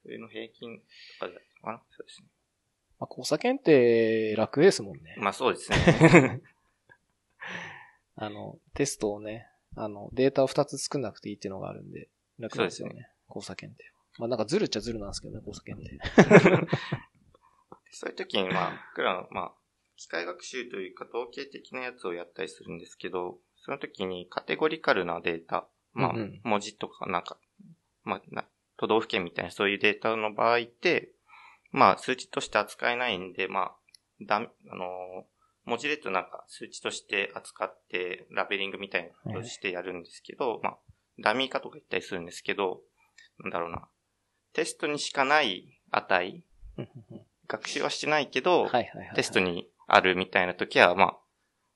[0.03, 0.79] それの平均
[1.19, 1.83] とかでやったかな？
[1.91, 2.27] そうですね。
[2.99, 5.15] まあ、交差検って楽ですもんね。
[5.19, 6.41] まあ、そうですね。
[8.15, 13.09] あの、テストをね、あの、データを2つ作んなくていいっていうのがあるんで、楽ですよね。
[13.27, 13.99] そう交差検定は。
[14.19, 15.97] まあなんかずるっちゃずるなんですけどね、交差検定。
[17.91, 19.51] そういう時に、まあ、僕らの、まあ、
[19.97, 27.37] 機械学習というか、統計的なやつをやったりするんですけど、その時にカテゴリカルなデータ、まあ、文字とか、なんか、
[28.03, 28.45] まあな、
[28.77, 31.11] 都道府県みたいなそういうデータの場合って、
[31.71, 33.75] まあ、数値として扱えないんで、まあ、
[34.21, 40.77] だ、あのー文字列をなんか数値として扱って、ラベリングみたいなのをしてやるんですけど、まあ、
[41.19, 42.81] ダミー化とか言ったりするんですけど、
[43.39, 43.87] なんだろうな。
[44.53, 46.43] テストにしかない値、
[47.49, 49.15] 学習はしてないけど、はいはいはいはい。
[49.15, 51.17] テストにあるみたいな時は、まあ、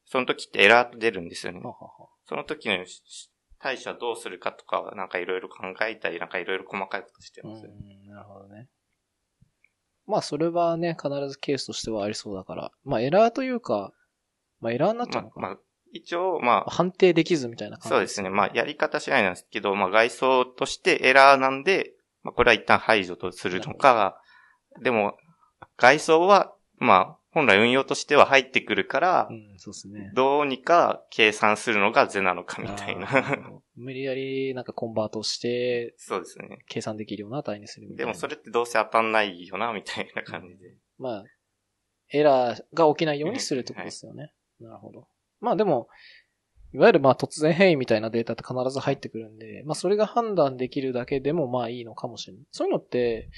[0.05, 1.71] その時ってエラーと出るんですよねは。
[1.71, 1.89] はは
[2.25, 5.57] その時のし対処はどうするかとかは、なんかいろいろ考
[5.87, 7.65] えたり、なんかいろいろ細かいことしてうます。
[7.65, 8.67] ん、なるほどね。
[10.05, 12.71] まあそれはね、必ずケースとしてはありそうだから。
[12.83, 13.93] まあエラーというか、
[14.59, 15.47] まあエラーになっちゃうのかな。
[15.47, 17.89] まあ、まあ、一応、まあ、判定できずみたいな感じ。
[17.89, 18.29] そうですね。
[18.29, 24.19] まあ、やり方次第なんですけど、まあ、外装としてエラーなんで、まあ、これは一旦排除とするのか、
[24.81, 25.15] でも、
[25.77, 30.11] 外装は、まあ、本来運用としては入ってくるからう、ん、そうですね。
[30.13, 33.07] どうにか計算するのが是なのかみたいな。
[33.75, 36.59] 無理やりなんかコンバートして、そうですね。
[36.67, 38.11] 計算できるような値にするみたいな。
[38.11, 40.75] でもそれってどうせ当たんないよな、みたいな感じで。
[40.99, 41.23] まあ、
[42.11, 44.31] エラーが起きないようにするってことですよね。
[44.59, 45.07] なるほど。
[45.39, 45.87] まあでも、
[46.73, 52.45] いわゆるまあ突然変異みたいなデータって必ず入ってくるんで、まあそれが判断できるだけでもまあいいのかもしれない。
[52.51, 53.29] そういうのって、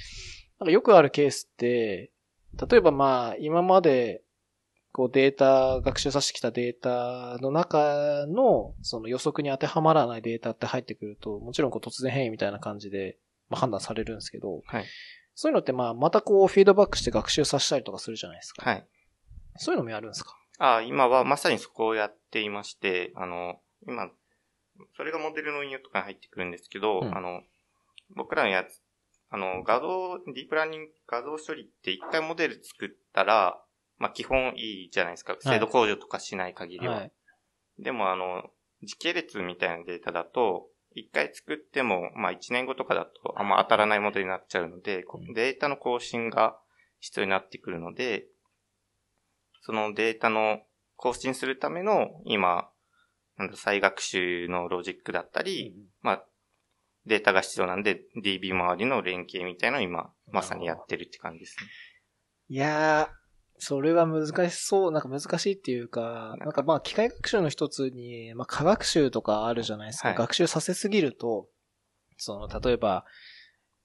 [0.60, 2.12] なんかよくあるケースって、
[2.70, 4.22] 例えばまあ今まで
[4.92, 13.18] こうデータ、学習させてきたデータの中のその予測に当てはまらないデータって入ってくると、もちろんこう突然変異みたいな感じで、
[13.50, 14.86] まあ、判断されるんですけど、はい。
[15.34, 18.70] そういうのってまあまたこうフィードバックして学習させたりとかするじゃないですか。
[18.70, 18.88] はい。
[19.58, 20.38] そういうのもやるんですか？
[20.58, 24.10] あ今はまさにそこをやっていまして、あの、今、
[24.96, 27.42] それがモデルの運用とかに入ってくるんですけど、うんあの、
[28.16, 28.82] 僕らのやつ、
[29.36, 33.62] あの、画像、ディープラーニング画像処理って一回モデル作ったら、
[33.98, 35.36] まあ基本いいじゃないですか。
[35.42, 36.96] 精度向上とかしない限りは。
[36.96, 37.12] はい。
[37.78, 38.44] でもあの、
[38.82, 46.58] 時系列みたいなデータだと、一回作っても、まあ一年後とかだとあんま当たらないモデルになっちゃうので、こうんデータの更新が
[47.02, 48.28] 必要になってくるので、
[49.64, 50.62] そのデータの
[50.96, 52.70] 更新するための今、
[53.36, 56.26] なんだ、再学習のロジックだったり、まあ、
[57.06, 61.68] データが必要なんで、DB 周りの連携みたいなのを今、まさにやってるって感じですね。
[62.50, 63.26] いやー、
[63.58, 70.10] それは難しそう、なんか難しいっていうか、なんかまあ機械学習の一つに、まあ科学習とかあるじゃないですか。
[70.10, 71.48] はい学習させすぎると、
[72.18, 73.06] その、例えば、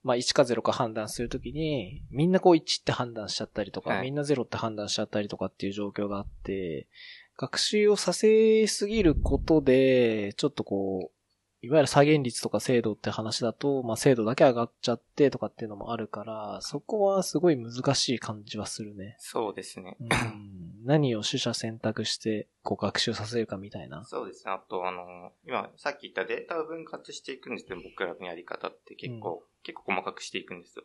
[0.02, 6.88] まあ1か0か判断するときに、みんなこう1って判断しちゃったりとか、はいみんな0って判断しちゃったりとかっていう状況があって、
[7.36, 11.19] 学習をさせすぎることで、ちょっとこう、
[11.62, 19.16] いわゆる再現率とか精度って話だと、まあ精度だけ上がっちゃってとかっていうのもあるから、そこはすごい難しい感じはするね。
[19.18, 19.96] そうですね。
[20.00, 24.04] うん何を取捨選択して、こう学習させるかみたいな。
[24.04, 24.52] そうですね。
[24.52, 30.84] あと、あの、今、さっき言ったデータを分割していくんですけど、僕らのやり方って結構、結構細かくしていくんですよ。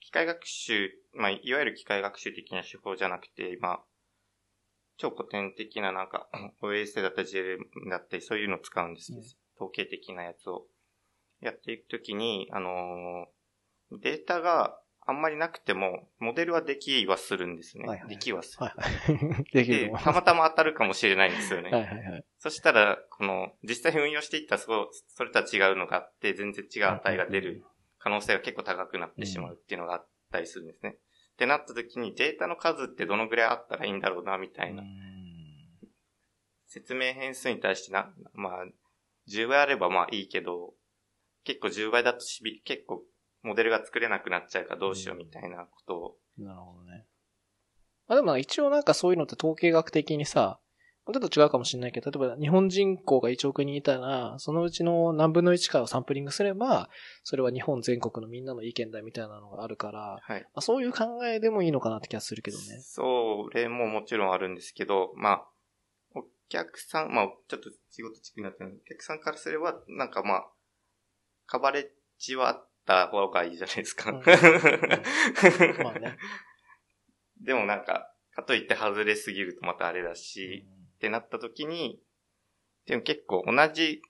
[0.00, 3.84] 機械学習、まあ、いわゆる機械学習的な手法じゃなくて、まあ、
[4.96, 6.28] 超古典的ななんか、
[6.60, 10.66] OS だったり JLM だったり、そういうのを使うんですけど、うん統計的なやつを
[11.40, 17.86] やっていくときに、あのーデータがあんまりなくても、モデルはできはするんですね。
[17.86, 18.64] はいはいできはする。
[18.64, 19.44] はいはい。
[19.52, 21.70] できるたまたま当たるかもしれないんですよね。
[21.70, 22.24] はいはいはい。
[22.38, 27.64] そしたら、この、実際に運用していったらそう、それとは違うのがあって、全然違う値が出る
[27.98, 30.96] 可能性が結構高くなってしまうっていうのがあったりするんですね。
[31.32, 34.82] ってなった時にデータの数ってどのぐらいあったらいいんだろうな、みたいな。
[36.66, 38.64] 説明変数に対してな、まあ、
[39.28, 40.74] 10倍あればまあいいけど、
[41.44, 43.02] 結構10倍だとしび、結構
[43.42, 47.06] モデルが作れなくなっちゃうからどうしようみたいなことを、なるほどね。
[48.08, 50.60] あ、でも一応なんかそういうのって統計学的にさ、
[51.04, 56.88] ちょっと違うかもしれないけど、例えば日本人口が1億人いたら、そのうちの何分の1かをサンプリングすれば、
[57.24, 60.42] それは日本全国のみんなの意見だみたいなのがあるから、はい。
[60.42, 62.78] まあ、そういう考えでもいいのかなって気がするけどね。
[62.82, 65.51] それももちろんあるんですけど、まあ、お
[66.52, 70.44] 客さん、まあ、ちょっと仕事地区になってるお客さんからすれば、なんかまあ、
[71.46, 71.86] カバレッ
[72.18, 74.10] ジはあった方がいいじゃないですか。
[74.10, 74.18] うん
[75.82, 76.18] まあね。
[77.40, 82.00] でもなんか、かといって外れすぎるとまたあれだし、ってなった時に、
[82.86, 84.02] でも結構同じ、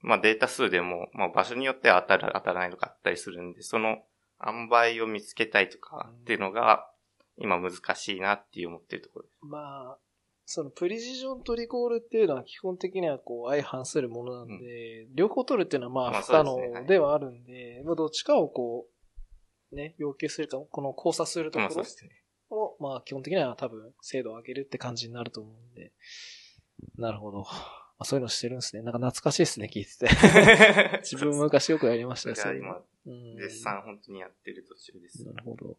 [0.00, 4.04] まあデータ数でも、まあ場所によっては当たる、当たらないとかあったりするんで、その
[4.46, 6.90] 塩梅を見つけたいとかっていうのが、
[7.38, 9.38] 今難しいなっていう思ってるところです。
[9.42, 9.98] まあ、
[10.48, 18.86] そのプリシジョンとリコールっていうのは基本的にはこう相反するものなんで、両方取るっていうのはままああ不可能ではあるんで、まあどっちかをこ
[19.72, 21.84] う、ね、要求するか、この交差するところ。
[22.48, 25.92] を、まあ基本的には多分精度を上げるって感じになると思うんで。
[26.96, 27.38] なるほど。
[27.98, 28.82] まあ、そういうのしてるんですね。
[28.82, 30.08] なんか懐かしいですね、聞いてて。
[31.02, 35.24] 自分も昔よくやりましたよ、それ今、うん絶賛本当にやってる途中です。
[35.24, 35.78] なるほど。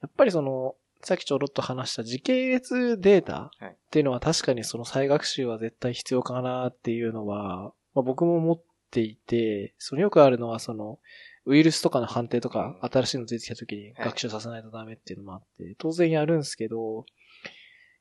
[0.00, 3.70] やっぱりその、さっきちょろっと話した時系列データはい。
[3.70, 10.98] っていうのは確かにその再学習は絶対必要かなっていうのは、まあ、僕も思っていて、そのよくあるのはその、
[11.46, 12.90] ウイルスとかの判定とかうん。
[12.90, 14.04] 新しいの出てきた時にはい。
[14.06, 17.06] 学習させないとダメっていうのもあって、当然やるんですけど、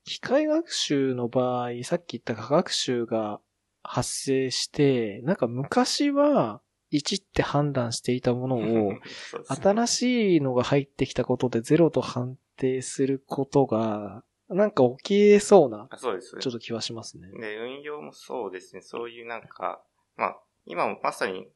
[0.03, 3.39] 機械学習の場合、さっき言った科学習が
[3.83, 8.93] 発生して、なんか昔は1って判断していたものを、
[9.47, 16.37] 新しいのが入ってきたことでゼロと判定することが、なんか起きえそうな、あそうです。
[16.39, 17.29] ちょっと気はしますね。
[17.39, 18.81] で、運用もそうですね。
[18.81, 19.83] そういうなんか、
[20.15, 21.47] まあ、今もまさに、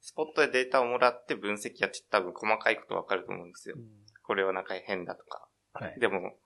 [0.00, 3.76] スポットでデータをもらって分析やって多分細かいことわかると思うんですよ。
[4.24, 5.48] これはなんか変だとか。
[5.74, 6.00] はい。
[6.00, 6.36] でも、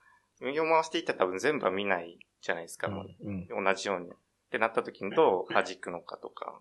[0.40, 2.88] 運用回していったら多分全部は見ないじゃないですか。
[2.88, 3.64] もううん。
[3.64, 4.10] 同じように。
[4.10, 6.60] ってなった時にどう弾くのかとか、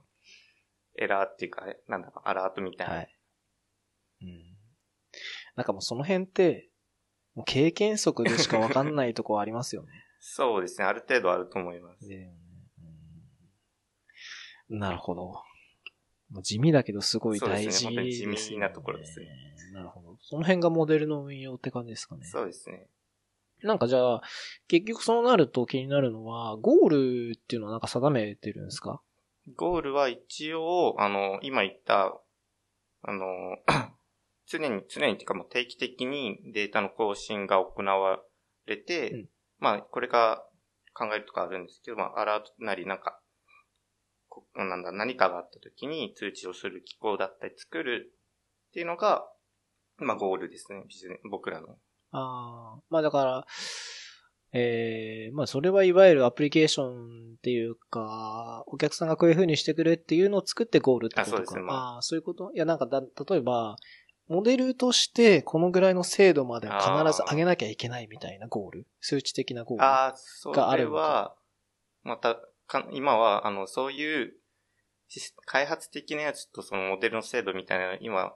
[0.98, 2.95] エラーっていうか、なんだろう、アラートみたいな。
[2.95, 3.17] はい。
[4.21, 4.58] うん。
[5.56, 6.69] なんかもうその辺って、
[7.36, 9.89] もう経験則でしかわかんないとこありますよね。
[10.19, 10.86] そうですね。
[10.86, 12.08] ある程度あると思います。
[12.08, 12.34] ね
[14.69, 15.43] うんなるほど。
[16.41, 19.28] 地味だけどすごい大事ですね地味なところですね。
[19.74, 20.17] なるほど。
[20.21, 22.26] その辺がモデルの運用って感じですかね。
[22.26, 22.88] そうですね。
[23.62, 24.21] なんかじゃあ、
[24.67, 26.89] 結局そうなると気になるのは、ゴー
[27.32, 29.02] ルっていうのはなんか定めてるんですか？
[29.56, 32.19] ゴールは一応、あの、今言った、
[33.04, 33.58] あの、
[34.47, 38.21] 常に、常にっていうか、まあ定期的にデータの更新が行わ
[38.65, 39.29] れて、うん
[39.60, 40.43] まあ、これが
[40.93, 43.19] 考えるとかあるんですけど、まあ、アラートなり、なんか、
[44.27, 48.13] こなんだ、何かがあった時に通知をする機構だったり作る
[48.69, 49.25] っていうのが、
[49.98, 50.83] まあ、ゴールですね。
[50.87, 51.77] ビジネ僕らの。
[52.12, 53.48] ああ、まあだから、
[54.52, 61.33] ええまあそれはいわゆるアプリケーションっていうか、お客さんがこういう風にしてくれっていうのを作ってゴールってことか。
[61.33, 62.52] あそうですねまあああ、そういうこと？
[62.54, 63.75] いやなんかだ、例えば、
[64.28, 68.88] モデルとしてこのぐらいの精度まで必ず上げなきゃいけないみたいなゴール？
[69.00, 69.84] 数値的なゴール。
[69.84, 71.36] ああ、それがあるのは、
[72.04, 74.34] また、か今は、あの、そういう
[75.46, 78.34] 開発的なやつとそのモデルの精度みたいなの今、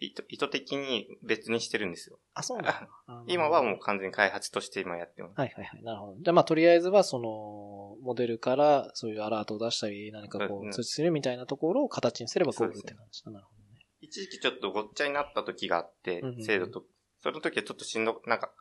[0.00, 2.18] 意図意図的に別にしてるんですよ。
[2.34, 2.88] あ、そうなんだ。
[3.28, 5.38] 今はもう完全に開発として今やってます。
[5.38, 5.82] はいはいはい。
[5.84, 6.14] なるほど。
[6.16, 13.30] じゃあまあとりあえずはその、モデルからそういうアラートを出したり、何かこう通知するみたいなところを形にすればゴールって感じだ。
[13.30, 13.61] なるほどね。
[14.02, 16.84] 一時期ちょっとごっちゃになった時があってうんうんうん、精度と、
[17.22, 18.52] その時はちょっとしんど、なんか、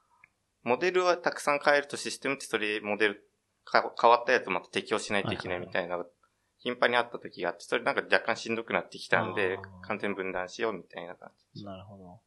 [0.64, 3.28] モデルはたくさん変えるとシステムってそれモデル
[3.66, 5.98] か変わったやつまた適用しないといけないみたいな、
[6.60, 11.66] 頻繁にあった時があって、それなんか若干しんどくなってきたんで完全分断しようみたいな感じ。
[11.66, 12.20] なるほど。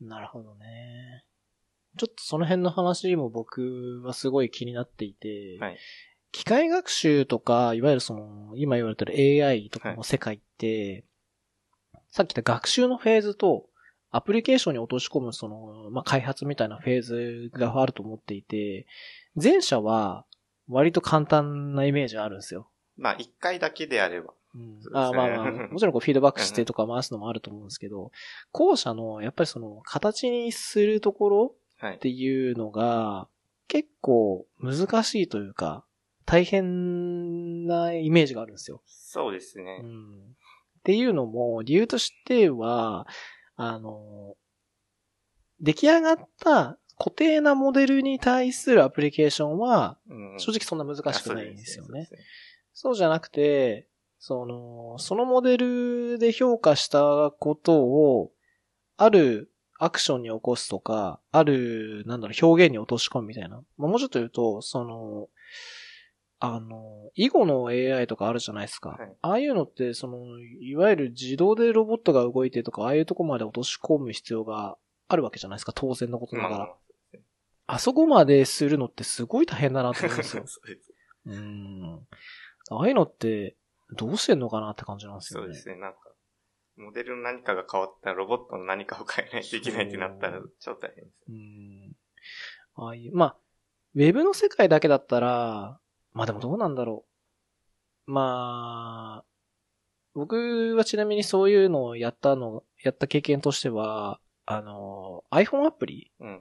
[0.00, 1.24] なるほどね。
[1.96, 5.78] ちょっとその辺の話も僕はすごい気になっていて、はい
[6.32, 11.04] 機械学習とか、いわゆるその、今言われてる AI とかの世界って、
[12.10, 13.66] さっき言った学習のフェーズと、
[14.12, 18.86] アプリケーションに落とし込むその、まあ、開発みたいなフェーズがあると思っていて、
[19.40, 20.24] 前者は
[20.68, 22.68] 割と簡単なイメージがあるんですよ。
[22.96, 24.34] まあ、一回だけであれば。
[24.52, 28.10] うんああまあまあ、 もちろんこうフィードバックしてとか回すのもあると思うんですけど、
[28.50, 31.98] 後者のやっぱりその形にするところはいっ。
[31.98, 33.28] ていうのが
[33.68, 35.84] 結構難しいというか、
[36.26, 38.82] 大変なイメージがあるんですよ。
[38.86, 39.78] そうですうね。
[39.78, 40.36] ん、
[40.80, 43.06] っていうのも理由としては、
[43.56, 44.34] あの、
[45.60, 51.88] 出来上がった固定なモデルに対するアプリケーションはうん正直そんな難しくないんですよね。
[51.88, 52.18] あそうですね。
[52.72, 58.32] そうじゃなくて、その、そのモデルで評価したことを、
[58.96, 63.62] あるアクションに起こすとか、ある、なんだろう、表現に落とし込むみたいな。
[63.78, 65.28] まあ、もうちょっと言うと、その、
[66.42, 68.90] あの、囲碁の AI とかあるじゃないですか。
[68.90, 74.78] はいああいうのって、その、いわゆる自動でロボットが動いてとか、ああいうとこまで落とし込む必要が
[75.08, 75.72] あるわけじゃないですか。
[75.74, 76.56] 当然のことながら。
[76.56, 80.44] まあまあ、あそこまでするのってすごい大変だなと思うんですよ。
[80.48, 80.60] そ
[81.26, 82.06] うん。
[82.70, 83.56] ああいうのって、
[83.96, 85.46] どうしてんのかなって感じなんですよね。
[85.48, 85.76] そうですね。
[85.76, 85.98] なんか、
[86.76, 91.24] モデルの何かが変わったらロボットの何かを変えないといけないってなったら超大変です。
[91.28, 91.96] うん。
[92.76, 93.36] ああいう、まあ、
[93.94, 95.79] ウェブの世界だけだったら、
[96.12, 97.04] まあでもどうなんだろ
[98.06, 98.10] う。
[98.10, 99.24] まあ、
[100.14, 106.40] 僕はちなみにそういうのをやったの、やった経験としては、あの、iPhone アプリうんうん。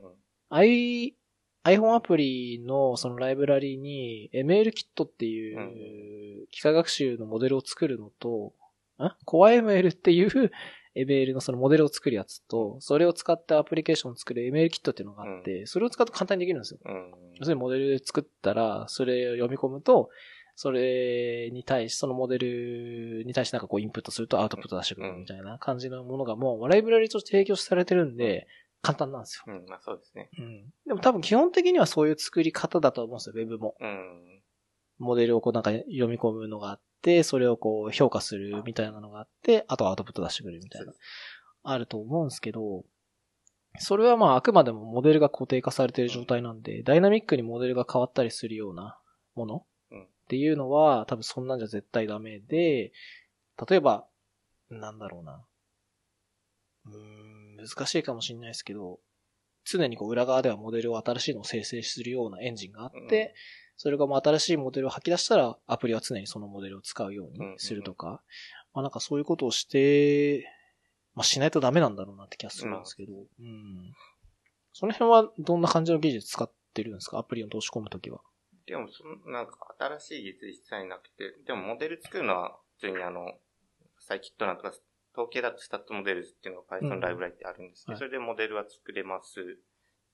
[0.49, 1.15] i、
[1.63, 8.53] iPhone アプリのそのライブラリに MLKit っていう機械学習のモデルを作るのと、
[8.97, 10.51] ん CoreML っていう
[11.06, 16.80] ML のそのモデルを作るやつと、それを使ってアプリケーションを作る MLKit っていうのがあって、それを使うと簡単にできるんですよ。
[16.86, 17.12] うん。
[17.36, 20.10] 要するにモデルで作ったら、それを読み込むと、
[20.56, 28.45] それに対し、そのモデルに対してなんかこうインプットするとアウトプット出してくるみたいな感じのものがもうライブラリとして提供されてるんで、
[28.82, 29.54] 簡単なんですよ。
[29.54, 30.30] うん、まあそうですね。
[30.38, 30.66] うん。
[30.86, 33.76] でも多分基本的にはそういう作り方だと思うんですよ、ウェブも。
[33.80, 34.41] うん。
[34.97, 36.89] モデルをこうなんか読み込むのがあって、
[37.24, 40.93] それをこう評価するみたいなのがあって、あとはアウトプット出してくるみたいな、
[41.64, 42.84] あると思うんですけど、
[43.78, 49.00] それはまああくまでもモデルが固定化されている状態なんで、ダイナミックにモデルが変わったりするような
[49.36, 50.04] ものうん。
[50.04, 52.91] っていうのは多分そんなんじゃ絶対ダメで、
[53.70, 54.06] 例えば、
[54.70, 55.45] なんだろうな。
[56.86, 59.00] うーん、難しいかもしれないですけど、
[59.64, 63.34] 常にこう裏側ではモデルを新しいのを生成するようなエンジンがあって、うん
[63.82, 68.21] それがもう新しいモデルを吐き出したら、アプリは常にそのモデルを使うようにするとか、
[68.73, 70.45] まあなんかそういうことをして、
[71.15, 73.93] まあしないとダメなんだろうなって気がするんですけど、うん。
[74.73, 77.19] その辺はどんな感じの技術使ってるんですか？
[77.19, 78.19] アプリを通し込むときは。
[78.67, 83.34] でも、その、なんか新しい技術一切なくて、でもモデル作るのは普通にあの、
[83.97, 84.73] サイキットなんとか、
[85.13, 89.57] 統計だとスタットモデルズっていうのが Python うんライブラリってあるんですけど、はいそれでモデルは作れます。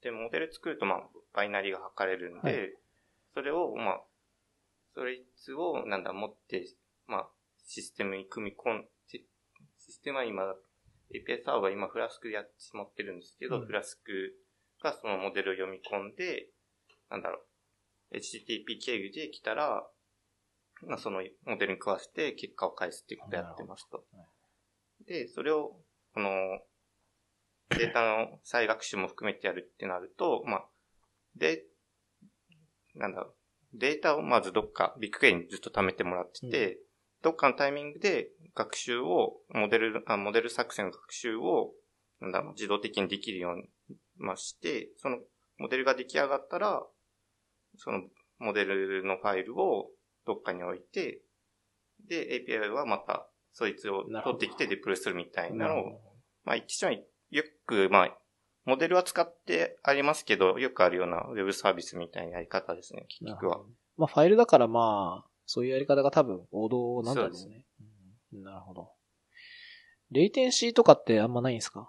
[0.01, 1.03] で、モデル作るとまあ、
[1.33, 2.73] バイナリーが測れるんで、はい
[3.35, 4.01] それをまあ、
[4.95, 5.19] それ
[5.57, 6.65] をなんだ、持って、
[7.05, 7.29] まあ、
[7.67, 9.27] システムに組み込んシ
[9.77, 10.41] システムは今、
[11.13, 13.65] API サーバー今フラスクでやってしまってるんですけど、うん。
[13.65, 14.33] フラスク
[14.81, 16.47] がそのモデルを読み込んで、
[17.09, 17.43] なんだろ
[18.11, 19.85] う、HTTP 経由で来たら、
[20.87, 24.05] まあ、そのモデルに食わせて結果を返すっていうことをやってますと。
[25.05, 25.75] で、それを、
[26.13, 26.29] この、
[27.77, 30.65] データの再学習も含めてやるってなると、まあ、
[31.35, 31.65] で、
[32.95, 33.35] なんだろう、
[33.73, 36.79] データをまずどっか、ビッグクエリにずっと貯めてもらってて、
[37.21, 41.73] どっかのタイミングで学習を、モデル、あモデル作成の学習を、
[42.21, 45.17] なんだろう、自動的にできるように、まあ、して、その
[45.57, 46.83] モデルが出来上がったら、
[47.77, 48.03] その
[48.39, 49.89] モデルのファイルを
[50.25, 51.21] どっかに置いて、
[52.07, 55.89] で、API はまた、そいつを取ってきてデプロイするみたいなのを、ほ
[56.43, 58.17] まあ、一緒によく、まあ、
[58.65, 63.61] モデルは使ってありますけど、よくあるようなウェブサービスみたいなやり方ですね、結局は。
[63.97, 67.65] まあファイルだからまあ、そういうやり方が多分王道なんだろうそうでね。
[68.33, 68.89] うん、なるほど。
[70.11, 71.87] レイテンシーとかってあんまないんですか？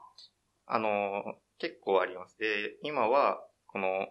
[0.66, 1.22] あの、
[1.58, 2.36] 結構あります。
[2.38, 4.08] で、今は、この、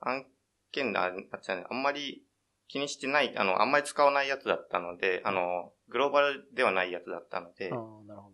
[0.00, 0.26] 案
[0.72, 1.10] 件だ、あ
[1.42, 2.22] じゃあねあんまり
[2.68, 7.70] 気にしてない、あの、あんまり使わないやつだったので、あの、グローバルではないやつだったので。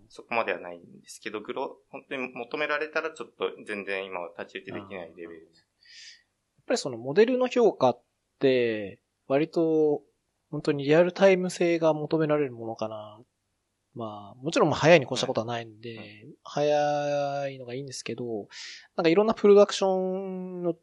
[0.08, 5.66] そこまではないんですけど、グロ、本当に求められたらちょっと全然今は太刀打ちできないレベルです。
[6.58, 8.02] やっぱりそのモデルの評価っ
[8.38, 10.02] て、割と、
[10.50, 13.18] 本当にリアルタイム性が求められるものかな。
[13.94, 18.48] まあ、もちろんまあ早いに越したことはないんで、はい早いのがいいんですけど、
[18.96, 20.74] なんかいろんなプロダクションの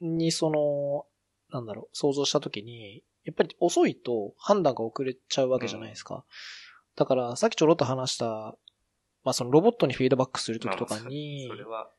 [0.00, 1.06] にその、
[1.50, 6.24] なんだろう、想像したときに、やっぱり遅いと判断が遅れちゃうわけじゃないですか。
[6.96, 8.54] だから、さっきちょろっと話した、
[9.24, 11.90] まあそのロボットにフィードバックするときとかに、それは、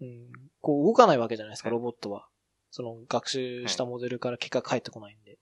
[0.00, 2.28] うん、こう動かないわけじゃないですか、はいロボットは。
[2.70, 5.38] その学習したモデルから結果が返ってこないんで。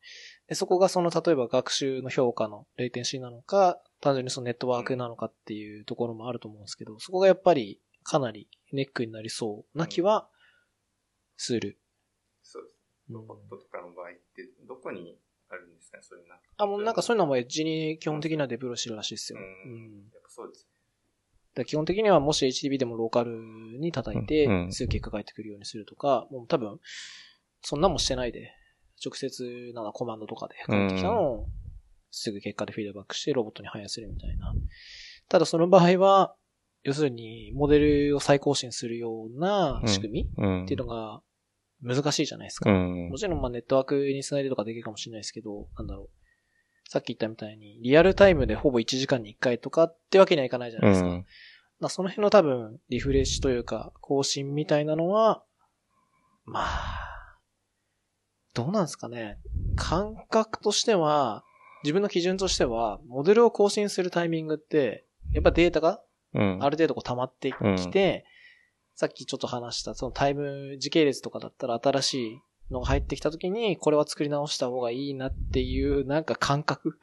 [0.46, 10.28] で、そこがその、例えば学習の評価のレイテンシーなのか、単純にそのネットワークなのかっていうところもあると思うんですけど、そこがやっぱりかなりネックになりそうな気は
[11.36, 11.78] する。
[12.42, 12.72] そうです。
[12.78, 15.18] うんロボットとかの場合って、どこに
[15.54, 16.44] あるんですかね、そういうなんか。
[16.56, 19.38] あ、もうなんかそういうのもエッジに基本的にはデプロイしてるらしいですよ。
[19.38, 20.10] ううんん。
[20.12, 20.68] やっぱそうです
[21.54, 23.32] だから基本的にはもし HTTP でもローカル
[23.78, 26.80] に叩いてすぐ結果返ってくるようにするとか、もう多分、
[27.62, 28.52] そんなんもしてないで、
[29.04, 31.46] 直接なんかコマンドとかで返ってきたのを、
[32.10, 34.52] すぐ結果でフィードバックしてロボットに反映するみたいな。
[35.28, 36.34] ただその場合は、
[36.82, 40.64] 要するにモデルを再更新するような仕組みうん。
[40.64, 41.22] っていうのが
[41.82, 42.70] 難しいじゃないですか。
[42.70, 43.16] うんも。
[43.16, 46.88] ちろんまあネットワークにつないでとかできるかもしれないですけど、なんだろう。
[46.88, 51.08] さっき言ったみたいに、リアルタイムでほぼ1時間に1回とかってわけにはいかないじゃないですか。
[51.08, 51.26] うん
[51.80, 55.42] まあその辺の多分、リフレッシュというか、更新みたいなのは、
[56.44, 57.40] まあ、
[58.54, 59.38] どうなんですかね。
[59.74, 61.44] 感覚としては、
[61.82, 66.00] 自分の基準としては、モデルを更新するタイミングって、やっぱデータが
[66.34, 66.58] うん。
[66.62, 68.24] ある程度こう溜まってきて、
[68.94, 76.98] さっきちょっと話した、そのタイム時系列とかだったら新しいのが入ってきた時に、これは作り直した方がいいなっていう、なんか感覚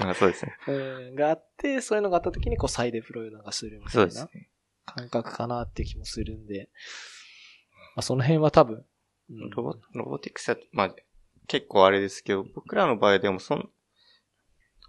[0.00, 0.56] あ そうですね。
[0.66, 0.72] う
[1.12, 4.48] んがあって、そういうのがあった時にこう再デプロイなんかするみたいなですね。
[4.86, 6.70] 感覚かなって気もするんで、
[7.94, 8.84] まあ、その辺は多分、
[9.30, 10.94] うんロボ、ロボティクスは、まあ、
[11.46, 13.70] 結構あれですけど、僕らの場合でもそん、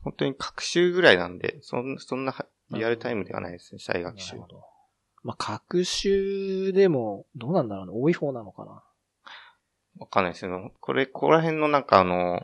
[0.03, 4.41] 本当に学習ぐらいなんで、そんそんなはリアルタイムではないですね、再学習なる。
[4.41, 4.78] ほど。
[5.23, 7.91] まあ、学習でも、どうなんだろうね。
[7.93, 8.83] 多い方なのかな。
[9.99, 10.71] わかんないですよ。
[10.79, 12.41] これ、ここら辺のなんかあの、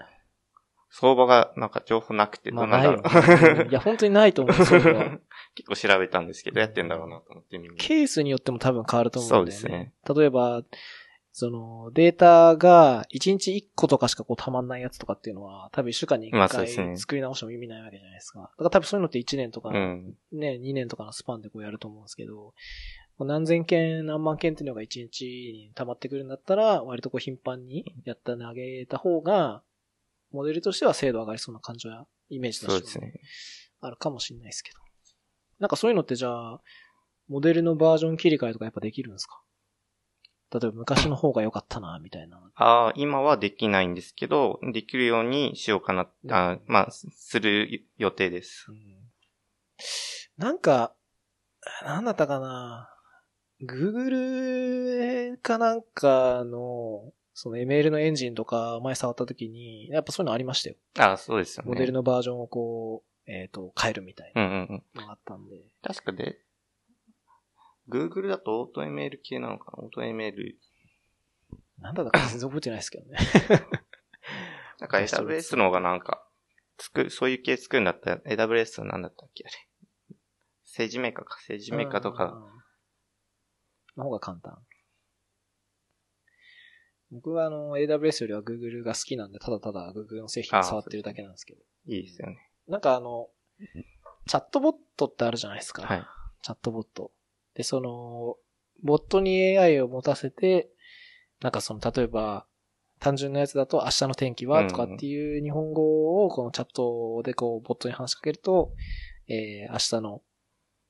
[0.89, 3.57] 相場がなんか情報なくて、どまあ、うなんないだろう。
[3.57, 3.69] よね。
[3.69, 5.19] いや、本当にないと思う、 それは。
[5.55, 7.59] 結構調べたんですけど、やってんだろうなと思って。
[7.77, 9.51] ケースによっても多分変わると思うんだよね。
[9.51, 10.63] そうですね例えば、
[11.37, 18.39] その、データが1日1個とかしかこう溜まんないやつとかっていうのは、多分1週間に1まあそう回作り直しても意味ないわけじゃないですか。
[18.39, 20.15] だから多分そういうのって1年とか、うん。
[20.31, 22.53] ね、2年とかのスパンでこうやると思うんですけど、
[23.19, 29.61] 何千件、何万件っていうのが1日に溜まってくるんだったら、割とこう頻繁にやった投げた方が、
[30.31, 33.13] モデルとしては精度上がりそうな感じは、イメージとしてね。
[33.81, 34.79] あるかもしれないですけど。
[35.59, 36.61] なんかそういうのってじゃあ、
[37.27, 39.41] モデルのバージョン切り替えとかやっぱできるんですか？
[40.51, 42.39] 例えば昔の方が良かったな、みたいな。
[42.55, 48.67] ああ、今はできないんですけど、できるようにしようかな、あまあ、する予定です。
[48.69, 48.95] うん
[50.37, 50.93] なんか、
[51.83, 52.89] なんだったかな
[53.61, 60.75] Google かなんかの、その ML のエンジンとか前触った時に、やっぱそういうのありましたよ。
[60.99, 61.69] ああ、そうですよね。
[61.69, 64.83] モデルのバージョンをこう、えっ、と、変えるみたいうんうんうん。
[64.93, 65.55] なのがあったんで。
[65.81, 66.37] 確かで、
[67.89, 69.83] Google だとオート ML 系なのかな？
[69.83, 70.55] オート ML。
[71.79, 73.17] なんだったか全然覚えてないですけどね。
[74.79, 76.27] なんか AWS の方がなんか、
[76.77, 80.17] 作る、そういう系作るんだったら AWS は何だったっけあれ。
[80.63, 81.35] 政治メーカーか。
[81.35, 82.25] 政治メーカーとか。
[82.25, 82.55] うん。
[83.97, 84.57] の方が簡単。
[87.11, 91.61] 僕はあの、AWS よりは Google が好きなんで、ただただ Google の製品を触ってるだけなんですけど。
[91.87, 92.51] いいですよね。
[92.67, 93.29] なんかあの、
[94.27, 95.83] チャットボットってあるじゃないですか。
[95.83, 96.05] はい。
[96.41, 97.11] チャットボット。
[97.55, 98.37] で、その、
[98.83, 100.69] ボットに AI を持たせて、
[101.41, 102.45] なんかその、例えば、
[102.99, 108.71] 単純なやつだと明日の天気はとかっていう日本語をこのチャットでこう、ボットに話しかけると、
[109.27, 110.21] えー、明日の、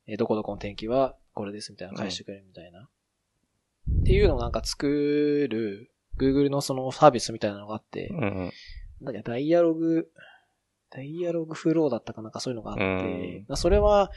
[0.08, 2.88] えーどこどこの天気はこれですみたいな返してくれるみたいな。
[4.02, 8.52] っていうのをなんか作る、Google のそのサービスみたいなのがあって、うんうん。
[9.02, 10.08] なんかダイアログ、
[10.92, 14.12] ダイアログフローだったかなんかそういうのがあって、うんそれは、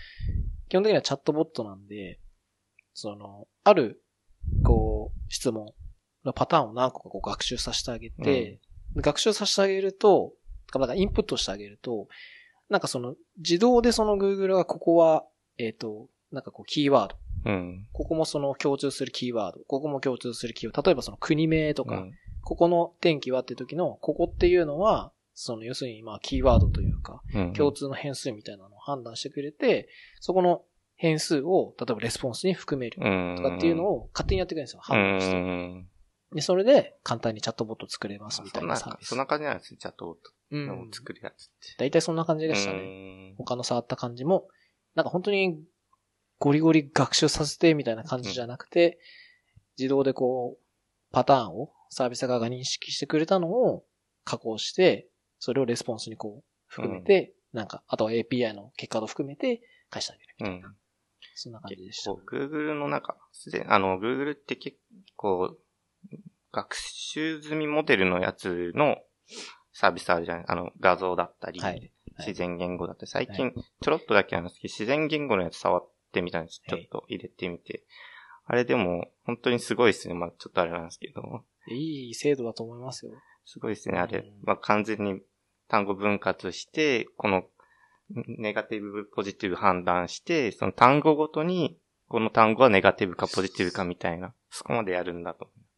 [0.69, 2.21] 基本的にはチャットボットなんで、
[3.01, 4.03] その、ある、
[4.65, 5.73] こう、質問
[6.25, 8.61] のパターンを何個かこう学習させてあげて、で
[8.97, 10.33] 学習させてあげると、
[10.73, 12.09] だからインプットしてあげると、
[12.69, 15.25] なんかその、自動でその Google がここは、
[15.59, 17.17] えっ、と、なんかこう、キーワード。
[17.53, 17.87] うん。
[17.93, 19.61] ここもその共通するキーワード。
[19.69, 20.83] ここも共通するキーワード。
[20.83, 27.53] 例えばその国名とか、うんここの天気はって時の、ここっていうのは、その要するにまあキーワードというか、うん。
[27.53, 29.89] 共通の変数みたいなのを判断してくれて、
[30.21, 30.63] そこの
[30.99, 33.37] 変数を、例えばレスポンスに含めるうん。
[33.37, 34.81] とかっていうのを勝手にやってくれるんですよ。
[34.83, 35.37] う判断して。
[35.37, 35.89] ん。
[36.35, 39.09] で、それで簡単にチャットボット作れますみたいなサービス。
[39.09, 40.93] そんな感じなんですね、チャットボットうんを。
[40.93, 41.53] 作るやつって。
[41.79, 42.79] 大体そんな感じでしたね。
[42.79, 43.35] ね。
[43.39, 44.49] 他の触った感じも、
[44.97, 45.63] なんか本当に
[46.39, 48.99] ゴリゴリ学習させてみたいな感じじゃなくて、
[49.79, 53.85] 自動でこう、パターンをサービス側が認識してくれたのを
[54.25, 60.75] 加工して、それをレスポンスにこう、含めて、なんか、あとは API の結果と含めて返してあげるみたいな。
[61.47, 61.51] うん。
[61.51, 62.11] そんな感じでした。
[62.11, 64.77] Google の中、すでに、あの、Google って結
[65.17, 65.57] 構、
[66.53, 68.97] 学習済みモデルのやつの
[69.73, 76.61] サービスあるじゃないあの、画像だったり、はい自然言語だったり、最は近、ちょろっとだけなんですけど、自然言語のやつ触ってみたんです。
[76.67, 77.85] ちょはいっと入れてみて。
[78.45, 80.15] あれでも、本当にすごいですね。
[80.15, 81.23] まあ、ちょっとあれなんですけど、
[81.71, 83.13] いい制度だと思いますよ。
[83.45, 84.41] すごいですね、あれうん。
[84.43, 85.21] まあ、完全に
[85.69, 87.45] 単語分割して、この、
[88.11, 91.79] ネガティブ、ポジティブ判断して、その単語ごとに、
[92.09, 95.51] この単語はネガティブかポジティブかみたいな、そこまでやるんだと。
[95.55, 95.69] うん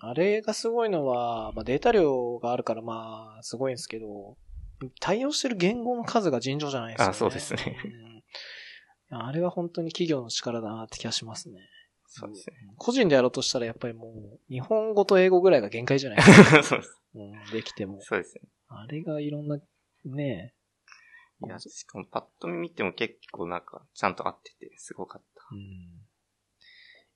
[0.00, 4.36] あれがすごいのは、まあ、データ量があるからまあ、すごいんですけど、
[5.00, 7.10] 対応してる言語の数が尋常じゃないですよね。
[7.10, 11.60] あそうですねうんあれは本当に企業の力だなって気がしますね。
[12.08, 12.56] そうですね。
[12.76, 16.62] 個人でやろうとしたらやっぱりもう、日本語と英語ぐらいが限界じゃないですか。
[16.64, 17.02] そうです。
[17.14, 18.00] うん、できても。
[18.00, 18.42] そうですね。
[18.68, 19.58] あれがいろんな、
[20.06, 20.54] ね
[21.44, 25.42] いや、しかもパッと見ても結構なんか、ちゃんと合ってて、すごかった。
[25.52, 25.58] うん。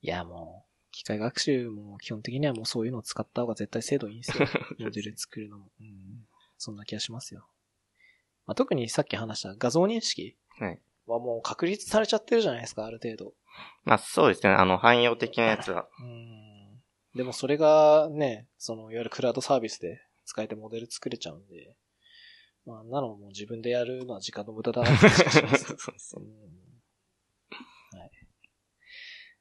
[0.03, 4.47] いや、もう、機械学習も基本的にはもうそういうのを使った方が絶対精度いいんですよ。
[4.79, 5.71] モデル作るのも。
[5.81, 6.27] うん。
[6.59, 7.49] そんな気がしますよ。
[8.47, 10.81] まあ、特にさっき話した画像認識はい。
[11.07, 13.35] はもう確立されちゃってるじゃないですか、ある程度。
[13.85, 14.51] まあそうですね。
[14.53, 15.89] あの、汎用的なやつは。
[16.01, 16.83] うん。
[17.15, 21.77] でもそれがね、その、いわゆるクラウドサービスで使えてモデル作れちゃうんで、
[22.67, 25.77] まあ、あんなのもう自分でやるのは時間の無駄だなって気がします。
[25.99, 26.27] そうん
[27.99, 28.11] はい。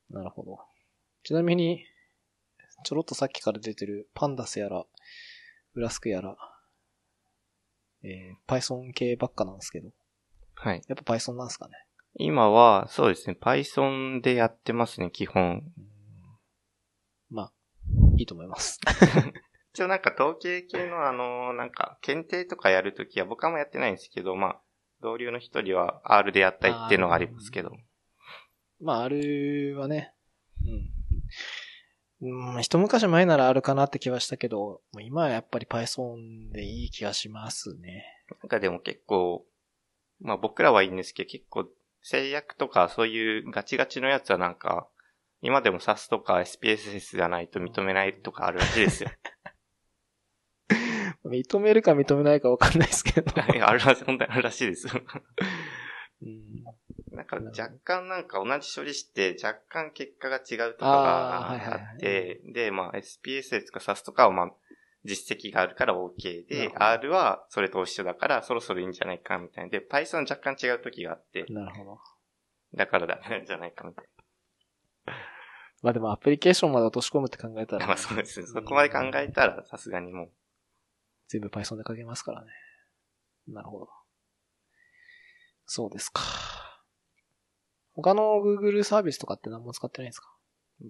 [0.09, 0.59] なるほど。
[1.23, 1.85] ちなみに、
[2.83, 4.85] ちょろっとさっきから出てるパンダスやら、
[5.73, 6.37] フラスクやら、
[8.03, 9.91] えー、Python 系ばっかなんですけど、
[10.55, 10.81] はい。
[10.87, 11.73] やっぱ Python なんですかね？
[12.15, 13.37] 今は、そうですね。
[13.39, 15.43] Python でやってますね、基本。
[15.77, 15.99] うん
[17.29, 17.53] まあ、
[18.17, 18.79] いいと思います。
[19.73, 24.61] 一応なんか統計系のあの、なんか、検定とかやるときは僕はあんまやってないんですけど、まあ、
[25.01, 27.71] 同僚の一人は R でやったりっていうのがありますけど。
[28.81, 30.13] まあ、あるはね、
[30.65, 30.99] うん。
[32.21, 38.03] うん、一昔前ならあるかなって気はしたけど、もう今はやっぱり Python でいい気がしますね。
[38.41, 39.45] なんかでも結構、
[40.19, 41.65] まあ僕らはいいんですけど、結構
[42.01, 44.89] 制約とかそういうガチガチのやつはなんか、
[45.41, 49.09] 今でも SAS とか SPSS じゃないと認めないとかあるらしいですよ。
[51.29, 53.41] 認めるか認めないかわかんないですけど。
[53.41, 54.87] はいあるらしい、本当にあるらしいです。
[56.21, 56.63] うん
[57.11, 64.51] なんか若干なんか同じ処理して若干結果が違うとかあーはいはいはいがあって、で、まあ SPSS とか SAS とかはまあ
[65.05, 69.69] 実績があるから OK で R はそれと一緒だからそろそろいいんじゃないかみたいな。
[69.69, 71.99] で、Python 若干違う時があって、なるほど。
[72.75, 74.05] だからダメなんじゃないかみたい
[75.81, 77.79] まあでもアプリケーションまで落とし込むって考えたな。
[77.79, 78.47] ら、 まあそうですね。
[78.47, 80.31] そこまで考えたらさすがにもう。
[81.29, 82.51] 全部 Python で書けますからね。
[83.47, 83.87] なるほど。
[85.65, 86.21] そうですか。
[87.93, 90.35] 他の Google サービスとかって何も使ってないんですか？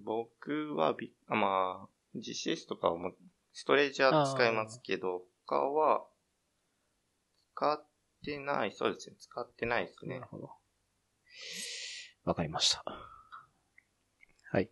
[0.04, 3.16] 僕はビ、あまあ、GCS とかはもう
[3.52, 6.06] ストレージは使いますけど、他は
[7.54, 7.86] 使っ
[8.24, 8.72] てない。
[8.72, 9.16] そうですね。
[9.18, 10.26] 使ってないですねなる。
[10.30, 10.50] ほど。
[12.24, 12.84] わかりました。
[14.52, 14.70] はい。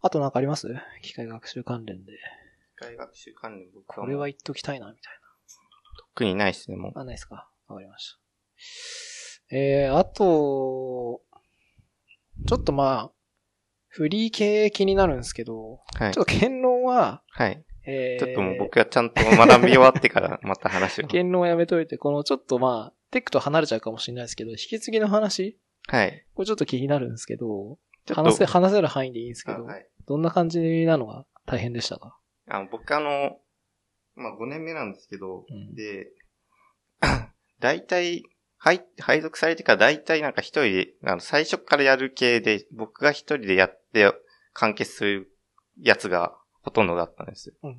[0.00, 0.68] あとなんかあります？
[1.02, 2.12] 機械学習関連で。
[2.78, 5.02] 機械学習関連僕はこれは言っときたいな、みたい
[6.14, 6.92] 特にないですね、もう。
[6.94, 7.02] な。
[7.02, 7.48] あ、ないですか？
[7.68, 8.16] わかりまし
[9.48, 9.56] た。
[9.56, 11.20] えー、あと、
[12.46, 13.12] ちょっとまあ、
[13.88, 16.22] フリー系気になるんですけど、はいちょ。
[16.22, 17.64] っと言論は、はい。
[17.86, 21.06] えー、ちょっともう僕はちゃんと学び終わってから また話を。
[21.06, 25.58] 言論はやめといて、このちょっとまあ、テックと離れちゃうかもしれないですけど、引き継ぎの話？
[25.88, 26.26] はい。
[26.34, 27.78] これちょっと気になるんですけど、
[28.12, 29.86] 話せ、話せる範囲でいいんですけど、あはい。
[30.06, 32.18] どんな感じなのが大変でしたか？
[32.48, 33.38] あの、僕あの、
[34.14, 36.08] まあ、5年目なんですけど、うんで、
[37.60, 38.24] 大体、
[38.58, 44.10] はい、配属されてから大体なんか一人で、あの、最初からやる系で、僕が一人でやって
[44.54, 45.36] 完結する
[45.78, 47.54] やつがほとんどだったんです。
[47.62, 47.76] うん。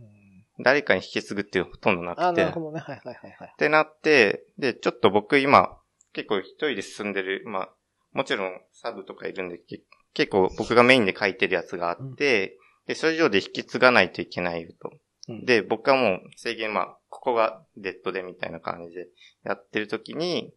[0.64, 2.42] 誰かに引き継ぐっていうほとんどなあ、くて。
[2.42, 2.80] なるほどね。
[2.80, 3.56] はいはいはいはいっ。
[3.58, 5.80] てなって、で、ちょっと僕今、
[6.14, 7.74] 結構一人で進んでる、まあ、
[8.14, 9.82] もちろんサブとかいるんで、け
[10.14, 12.58] 結構僕がメインで書いてるやつがあって、
[12.88, 14.92] で、それ以上で引き継がないといけないよと。
[15.30, 19.08] うんで、僕はもう制限、まあ、ここがデッドでみたいな感じで
[19.44, 20.54] やってる時に、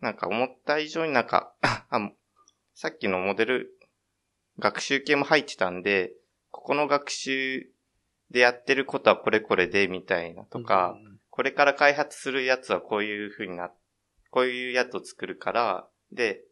[0.00, 2.10] なんか思った以上になんか、 あ、
[2.74, 3.78] さっきのモデル、
[4.58, 6.14] 学習系も入ってたんで、
[6.50, 7.70] ここの学習
[8.30, 13.70] でやってることはこれこれで、みたいなとか、うんこれから開発するやつはこういう風にな、
[14.32, 16.42] こういうやつを作るから、で、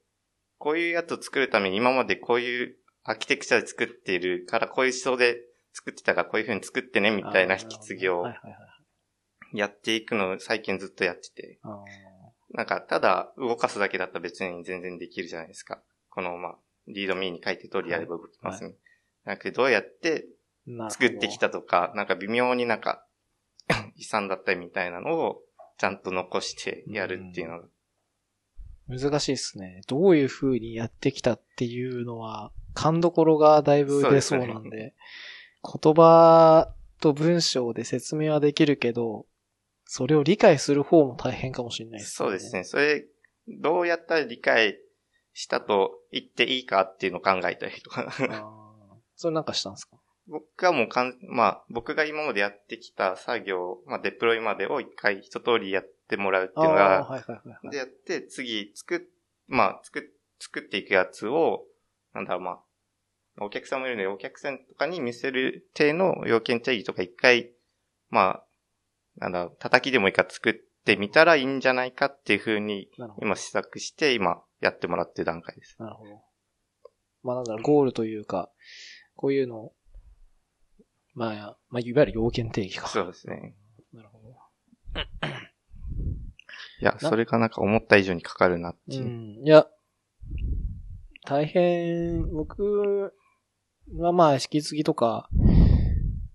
[0.58, 2.76] こういうやつを作るために今までこういう
[3.06, 5.40] アーキテクチャで作っているから、こういう思想で
[5.72, 8.56] 作ってたからこういう風に作ってね、みたいな引き継ぎをはいはいは
[9.52, 9.58] い。
[9.58, 11.58] やっていくのを最近ずっとやってて。
[11.62, 11.84] あ
[12.50, 15.82] なんか、ただ動かすだけだったら別に全然できるじゃないですか。
[16.10, 16.56] この、まあ、
[16.88, 18.74] リードミーに書いて通りやれば動きますね。
[19.24, 20.26] なんかどうやって
[20.88, 23.06] 作ってきたとか、なんか微妙になんか、
[23.96, 25.42] 遺産だったりみたいなのを
[25.78, 27.68] ちゃんと残してやるっていうのが。
[28.88, 29.82] 難しいですね。
[29.86, 34.94] どういう風にやってきたっていうのは、勘どころがだいぶ出そうなんそうで、
[35.82, 39.26] 言葉と文章で説明はできるけど、
[39.84, 42.52] それを理解する方も大変かもしれないですそうです。
[42.54, 42.64] ね。
[42.64, 43.04] それ、
[43.48, 44.78] どうやったら理解
[45.32, 48.12] したと言っていいかっていうのを考えたりとか。
[49.14, 49.96] それなんかしたんですか？
[50.28, 57.70] 僕はもうかん、まあ、僕が今までやってきた作業、まあ、デプロイまでを一回一通りやってもらうっていうのあが、ーはいはいはいはい。
[57.70, 59.00] でやって、次、作っ、
[59.48, 60.02] まあ、作っ、
[60.38, 61.64] 作っていくやつを、
[62.14, 67.52] なんだろう、まあ、お客さんもいるので、お客さんとかに見せる体の要件定義とか一回、
[68.08, 68.46] まあ、
[69.18, 70.54] なんだろう、叩きでもいいから作っ
[70.84, 73.26] てみたらいいんじゃないかっていう風に、なるほど。
[73.26, 75.76] 今試作して、今、やってもらってる段階です。
[75.78, 76.22] なるほど。
[77.22, 78.50] まあなんだろう、ゴールというか、
[79.16, 79.72] こういうの、
[81.14, 82.88] まあ、まあ、いわゆる要件定義か。
[82.88, 83.56] そうですね。
[83.92, 84.36] なるほど。
[86.80, 89.08] いや、それがなんか思った以上にかかるなっていうう。
[89.08, 89.46] ん。
[89.46, 89.66] いや、
[91.24, 93.12] 大変、僕
[93.96, 95.28] はまあ、引き継ぎとか、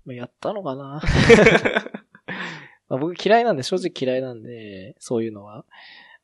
[0.05, 1.01] まあやったのかな
[2.89, 5.65] まあ僕嫌いなんで、正直嫌いなんで、そういうのは。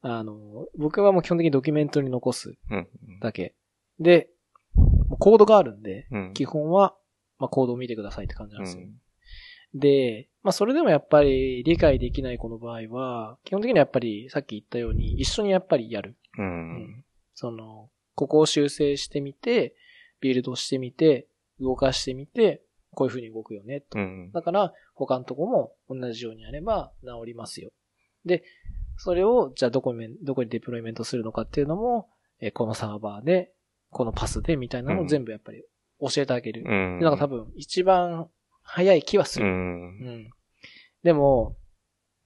[0.02, 2.88] あの、僕はもう基本的にドキュメントに残すうん。
[3.20, 3.56] だけ。
[4.00, 4.30] で、
[4.76, 6.34] もうコードがあるんで、うん。
[6.34, 6.96] 基本は、
[7.40, 8.84] まあ、コードを見てくださいって感じなんですよ。
[8.84, 8.96] うん
[9.74, 16.16] で、まあ、それでもやっぱり理解できない子の場合は、基本的にはやっぱりさっき言ったように、一緒にやっぱりやる。
[16.38, 16.42] う。
[16.42, 17.04] うん
[17.40, 19.76] その、ここを修正してみて、
[20.22, 21.28] ビルドしてみて、
[21.60, 24.00] 動かしてみて、こういう風に動くよね、と。
[24.00, 24.32] うん。
[24.32, 27.70] だから、他のとこも同じようにやれば治りますよ。
[28.26, 28.44] で、
[28.98, 32.10] それを、じゃあどこに、どこにデプロイメントするのかっていうのも、
[32.40, 33.52] えーこのサーバーで、
[33.92, 35.64] このパスで、みたいなのを全部やっぱり
[36.00, 36.64] 教えてあげる。
[36.66, 37.00] うん。
[37.00, 38.30] でなんか多分、一番
[38.68, 39.44] 早い気はすう。
[39.44, 39.50] る。
[39.50, 40.30] うんん。
[41.04, 41.58] でも、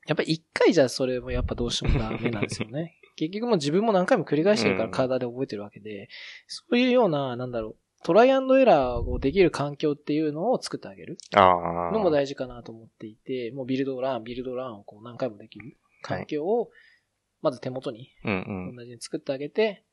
[0.07, 2.97] やっぱり一回じゃそれもやっぱどうしてもダメなんですよね。
[3.15, 6.09] 結局もう自分も何回も繰り返してるからうん体で覚えてるわけで、
[6.47, 11.17] そういうような、なんだろう、トライアンドエラーをできる環境っていうのを作ってあげる。
[11.35, 16.71] のも大事かなと思っていて、もうビルドラン、ビルドランをこう何回もできる環境を、
[17.41, 18.09] まず手元に。
[18.23, 19.83] 同じに作ってあげて、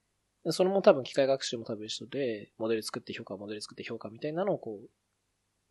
[0.46, 4.88] それも多分機械学習も多分一緒で、モデル作って評価、モデル作って評価みたいなのをこう、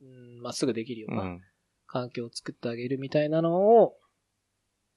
[0.02, 1.18] うん、まっすぐできるようう。
[1.18, 1.42] なん
[1.88, 3.98] 環境を作ってあげるみたいなのを、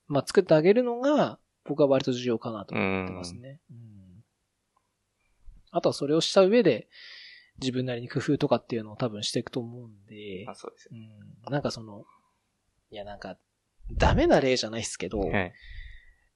[0.08, 3.60] まあ、作ってあげるのが、僕は割と重要かなと思ってますね。
[3.70, 4.24] うん。
[5.70, 6.88] あとはそれをした上で、
[7.60, 10.90] 自分なりに工夫とかっていうのを多分していくと思うんであ、、そうですよ
[11.46, 12.04] うん、なんかその、
[12.90, 13.38] いやなんか、
[13.92, 15.52] ダメな例じゃないですけど、はい。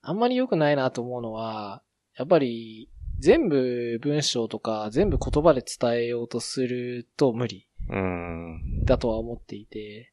[0.03, 1.83] あんまり良くないなと思うのは、
[2.17, 8.85] やっぱり、全部文章とか全部言葉で伝えようとすると無理うん。
[8.85, 10.13] だとは思っていて、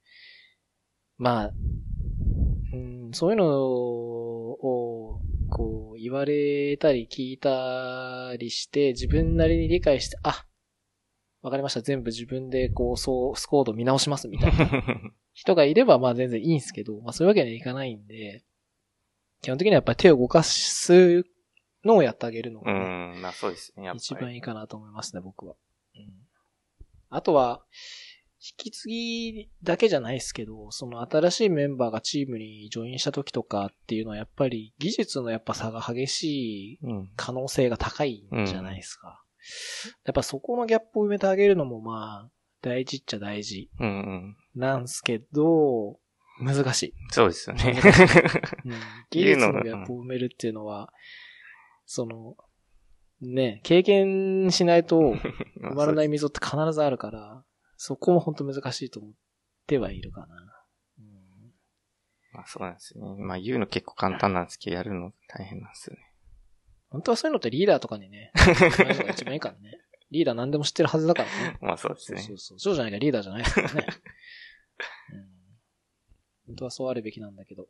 [1.17, 1.51] まあ、
[2.73, 10.45] うん、そういうのを、こう、言われたり聞いたりして、自分なりに理解して、あ、
[11.41, 11.81] わかりました。
[11.81, 14.71] 全部自分でこう、ソースコード見直しますみたいな
[15.33, 18.43] 人がいれば、まあ全然いいんですけど、まあそういうわけにはいかないんで、
[19.41, 21.23] 基本的にはやっぱり手を動かす
[21.83, 22.79] のをやってあげるのうがね、
[23.17, 23.21] ん。
[23.21, 23.91] まあそうですね。
[23.95, 25.55] 一番いいかなと思いますね、僕は。
[27.11, 27.63] うん、あとは、
[28.43, 36.23] 引き継ぎだけじゃないですけど、その新しいメンバーがチームにジョインした時とかっていうのはやっぱり技術のやっぱ差が激し
[36.73, 37.11] いうん。
[37.15, 39.23] 可能性が高いんじゃないですか。
[40.05, 42.29] やっぱそこのギャップを埋めてあげるのもまあ、
[42.63, 44.37] 大事っちゃ大事うんうん。
[44.55, 45.99] なんすけど、
[46.39, 46.93] 難しい。
[47.11, 47.79] そうですよね。
[48.65, 48.73] うん、
[49.11, 50.91] 技術のギャップを埋めるっていうのは、
[51.85, 52.35] その、
[53.21, 55.19] ね、経験しないと埋
[55.75, 57.43] まらない溝って必ずあるから、
[57.77, 59.11] そこも本当難しいと思っ
[59.67, 60.51] てはいるかな。
[62.33, 63.23] まあそうなんですよね。
[63.23, 66.01] まあ言うの結構簡単なんですけど、やるの大変なんですよね。
[66.89, 69.79] 本当はそういうのってリーダーとかにね、が一番いいからね。
[70.11, 71.57] リーダー何でも知ってるはずだからね。
[71.61, 72.19] まあそうですね。
[72.21, 72.59] そうそうそう。
[72.59, 73.87] そうじゃないかリーダーじゃないですからね。
[75.13, 75.29] うん、
[76.47, 77.67] 本当はそうあるべきなんだけど。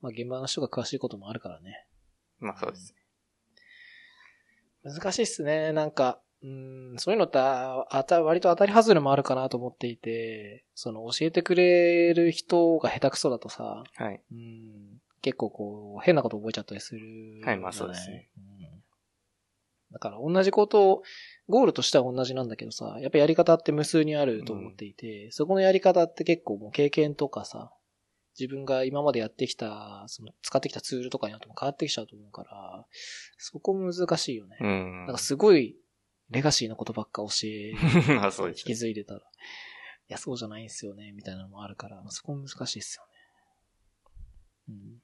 [0.00, 1.86] まあ現場の人が詳しいこともあるからね。
[2.38, 2.97] まあそうですね。
[4.88, 5.72] 難しいっすね。
[5.72, 14.20] なんか、うん、そういうのってああた、割と当たり外れもあるかなと思っていて、その教えてくれる人が下手くそだとさ、はい。
[14.32, 17.40] うん、結構こう、変なこと覚えちゃったりする。
[17.44, 18.28] はいまあそうですね。
[18.36, 18.48] うん
[19.92, 21.02] だから同じことを、
[21.48, 27.72] ゴールとしては同じなんだけどさ、やっぱやり方って無数にあると思っていて、そこのやり方って結構もう経験とかさ、
[28.38, 32.86] 自分が今までやってきた、その使ってきたツールとかによっても変わってきちゃうと思うから、
[33.36, 34.56] そこ難しいよね。
[34.60, 35.18] うんなんか。
[35.18, 35.76] すごい
[36.30, 37.70] レガシーなことばっか教え、
[38.48, 39.22] 引き継いでたら、い
[40.08, 43.06] や、そうじゃないんすよね、みたいなのもあるから、そこ難しいっすよ
[44.68, 45.02] ね。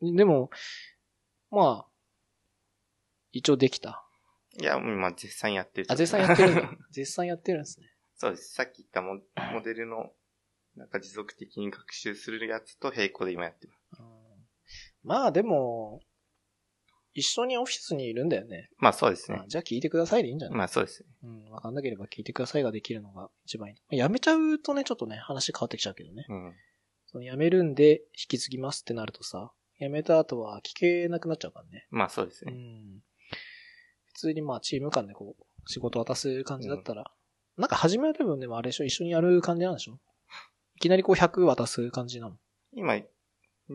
[0.00, 0.16] うん。
[0.16, 0.50] でも、
[1.50, 1.92] まあ、
[3.32, 4.04] 一応できた。
[4.60, 5.86] いや、もう今絶賛やってる。
[5.90, 6.70] あ、絶賛やってるんだ。
[6.90, 7.92] 絶賛やってるんですね。
[8.16, 8.54] そうです。
[8.54, 9.20] さっき言ったモ
[9.52, 10.12] モデルの、
[10.78, 14.00] なんか持続的に学習するやつと並行で今やってます。
[14.00, 14.08] うん
[15.02, 16.00] まあでも、
[17.14, 18.68] 一緒にオフィスにいるんだよね。
[18.78, 19.44] まあそうですねあ。
[19.48, 21.08] じゃあ聞いてくださいでいいんじゃない、まあそうですね。
[21.22, 23.96] うん、わかんなければ聞いてくださいができるのが一番いい。
[23.96, 26.26] やめちゃうとね、ちょっとね、話変わってきちゃうけどね。
[26.28, 26.54] うん。
[27.06, 31.86] その辞めるんで引き継ぎますってなるとさ、辞めた後は聞けなくなっちゃうからね。
[31.90, 32.52] まあそうですね。
[32.54, 33.00] うん。
[34.06, 37.10] 普通にまあチーム間でこう、仕事渡す感じだったら、
[37.56, 38.84] なんか始める部分でもあれでしょ？
[38.84, 39.98] 一緒にやる感じなんでしょ？
[40.78, 42.36] いきなりこう100渡す感じなの？
[42.72, 42.94] 今、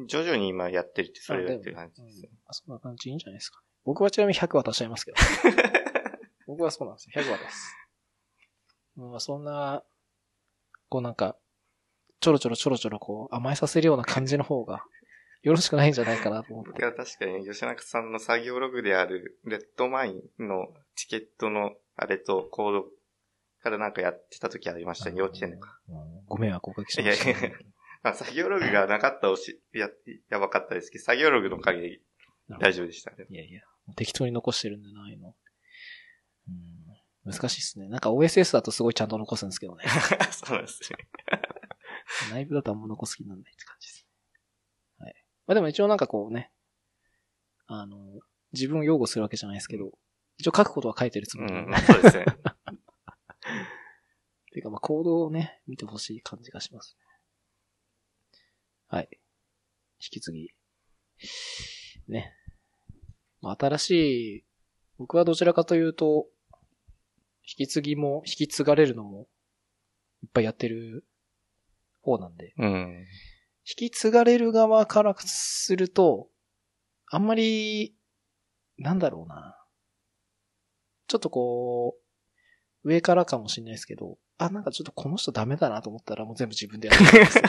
[0.08, 2.30] 徐々に今やってるって、それをやってる感じですね。
[2.32, 3.68] うんあそんな感じいいんじゃないですかね。
[3.84, 5.18] 僕はちなみに100渡しちゃいますけど。
[6.47, 7.22] 僕はそうなんですよ。
[7.22, 7.76] 100渡す。
[8.95, 9.84] まあそんな、
[10.88, 11.36] こうなんか、
[12.22, 14.86] ちょろちょろちょろちょろこう甘えさせるような感じの方が、
[15.41, 16.82] よろしくないんじゃないかなと思って。
[16.82, 22.86] いや、確かに吉中さんの作業ログである、レッドマインのチケットのあれとコード
[23.64, 25.55] からなんかやってた時ありましたね、幼稚園で。
[25.55, 25.64] うん
[26.28, 27.30] ご迷惑おかけしました。
[27.30, 27.49] いやいや
[28.01, 29.88] まあ、作業ログがなかったらおし、や、
[30.30, 31.99] やばかったですけど、作業ログのおかげで
[32.59, 33.26] 大丈夫でしたね。
[33.30, 33.61] いやいや、
[33.95, 35.36] 適当に残してるんだな、いうの。
[37.26, 37.88] うん、難しいっすね。
[37.88, 39.86] なんか OSS だとすごいちゃんと残すんですけどね。
[40.32, 40.97] そうなんですね。
[42.32, 44.07] 内部だとあんま残す気にならないって感じです
[44.99, 45.05] ね。
[45.05, 45.16] はい。
[45.47, 46.51] まあでも一応なんかこうね、
[47.68, 48.20] あの、
[48.51, 49.91] 自分を擁護するわけじゃないですけど、
[50.38, 52.26] 一応書くことは書いてるつうん、もりなんそうですね。
[54.54, 57.06] ていうかまあ行動をね、見てほしい感じがしますね。
[58.88, 59.10] はい。
[59.99, 60.49] 引き継ぎ。
[62.08, 62.34] ね。
[63.41, 63.91] まあ新し
[64.38, 64.45] い、
[64.99, 66.28] 僕はどちらかというと、
[67.41, 69.28] 引き継ぎも、引き継がれるのも、
[70.22, 71.04] いっぱいやってる
[72.01, 72.54] 方なんで。
[72.58, 73.06] うん。
[73.66, 76.30] 引き継がれる側からすると、
[77.08, 77.95] あんまり、
[78.78, 79.58] なんだろうな。
[81.08, 81.97] ちょっとこ
[82.84, 87.44] う、上からかもしれないですけど、あ、なんかちょっとこの人ダメだなと思ったらもう全部自分でやるんですよ。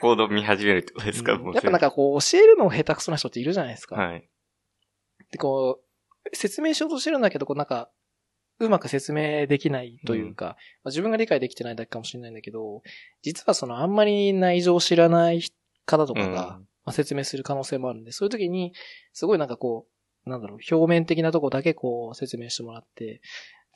[0.00, 3.96] コード見始めるってことですか、うんやっぱなんかこう、教えるの下手くそな人っているじゃないですか。
[3.96, 4.28] はい。
[5.30, 7.90] で、こう、説明しようとしてるんだけど、こうなんか、
[8.58, 12.82] うまく説明できないというか、まあ自分が理解できてないだけかもしれないんだけど、
[13.22, 15.42] 実はそのあんまり内情を知らない
[15.84, 18.72] 方とかが、うんまあ、説明する可能性もあるんで、そういう時に、
[19.12, 19.86] すごいなんかこ
[20.26, 23.20] う、なんだろう、表面的なとこだけこう説明してもらって、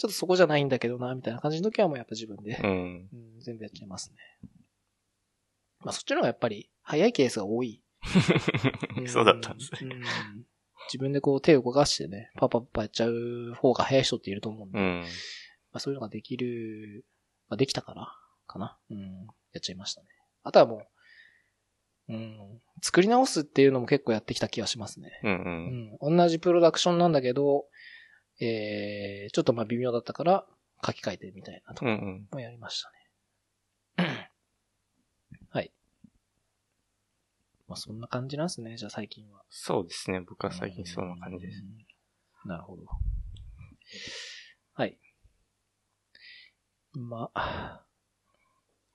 [0.00, 3.08] ちょっとそこじゃないんだけどな、みたいな感じの時はもうやっぱ自分で、うん。
[3.12, 4.16] うん全部やっちゃいますね。
[5.80, 7.82] まあそっちの方がやっぱり早いケースが多い。
[9.06, 9.94] そうだったんですね。
[9.94, 10.02] うん
[10.88, 15.04] 自分でこう手を動かしてね、パパパパやっちゃう方が早い人っていると思うんで、まうん。
[15.74, 17.04] あそういうのができる、
[17.48, 18.08] まあできたから、
[18.46, 18.78] かな。
[18.90, 19.26] うん。
[19.52, 20.08] やっちゃいましたね。
[20.42, 20.82] あとはも
[22.08, 22.60] う、うん。
[22.82, 25.20] 作り直すっていうのも結構やってきた気がしますね。
[25.22, 25.32] うん。
[26.00, 26.02] う。
[26.02, 26.18] うんん。
[26.18, 27.66] 同じプロダクションなんだけど、
[28.40, 30.46] えー、ちょっとまあ微妙だったから
[30.84, 31.98] 書き換えてみたいなとかうん。
[31.98, 32.28] うん。
[32.32, 32.82] もやりまし
[33.96, 34.30] たね。
[35.50, 35.72] はい。
[37.68, 39.44] まあそんな感じなんですね、じゃあ最近は。
[39.50, 40.20] そうですね。
[40.20, 41.62] 僕は最近そんな感じです。
[41.62, 42.48] うん。
[42.48, 42.84] なるほど。
[44.74, 44.98] はい。
[46.92, 47.84] まあ、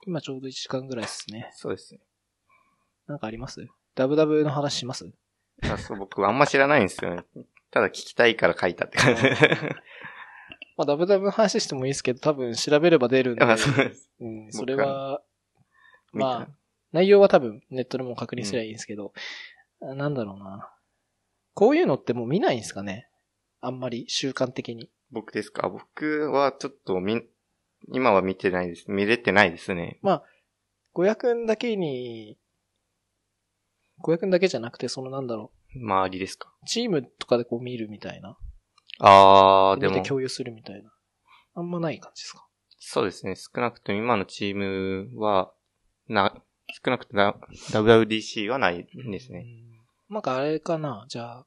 [0.06, 1.50] 今ちょうど1時間ぐらいですね。
[1.54, 2.02] そうですね。
[3.08, 3.66] なんかあります？
[3.94, 5.10] ダブダブの話します？
[5.62, 7.24] あそう、僕あんま知らないんですよね。
[7.76, 9.22] ただ聞きたいから書いたって感じ。
[10.78, 13.44] まあダブダブの話してもいいですけど、多分調べれば出るんで。
[13.44, 14.10] あそうです。
[14.22, 15.22] うん、それは、
[16.14, 16.48] まあ、
[16.94, 19.12] 内容は多分ネットでも確認すればいいんですけど、
[19.82, 20.72] あなんだろうな。
[21.54, 23.10] こういうのってもう見ないんですかね？
[23.60, 24.90] あんまり習慣的に。
[25.12, 25.68] 僕ですか？
[25.68, 27.24] 僕はちょっとみ、
[27.92, 28.86] 今は見てないです。
[28.88, 30.00] 見れてないですね。
[30.94, 32.38] 小屋くんだけに、
[34.02, 36.54] 小屋くんだけじゃなくて、そのなんだろ周りですか？
[36.64, 38.38] う、チームとかでこう見るみたいな。
[39.00, 40.92] あー、でも見て、共有するみたいな。
[41.56, 42.46] あんまない感じですか？
[42.80, 43.36] そうですね。
[43.36, 45.52] 少なくとも今のチームは、
[46.08, 46.36] な、
[46.84, 47.36] 少なくとも
[47.72, 49.46] WWDC はないですね。
[50.10, 50.14] うん。
[50.16, 51.06] なんかあれかな？
[51.10, 51.46] じゃあ、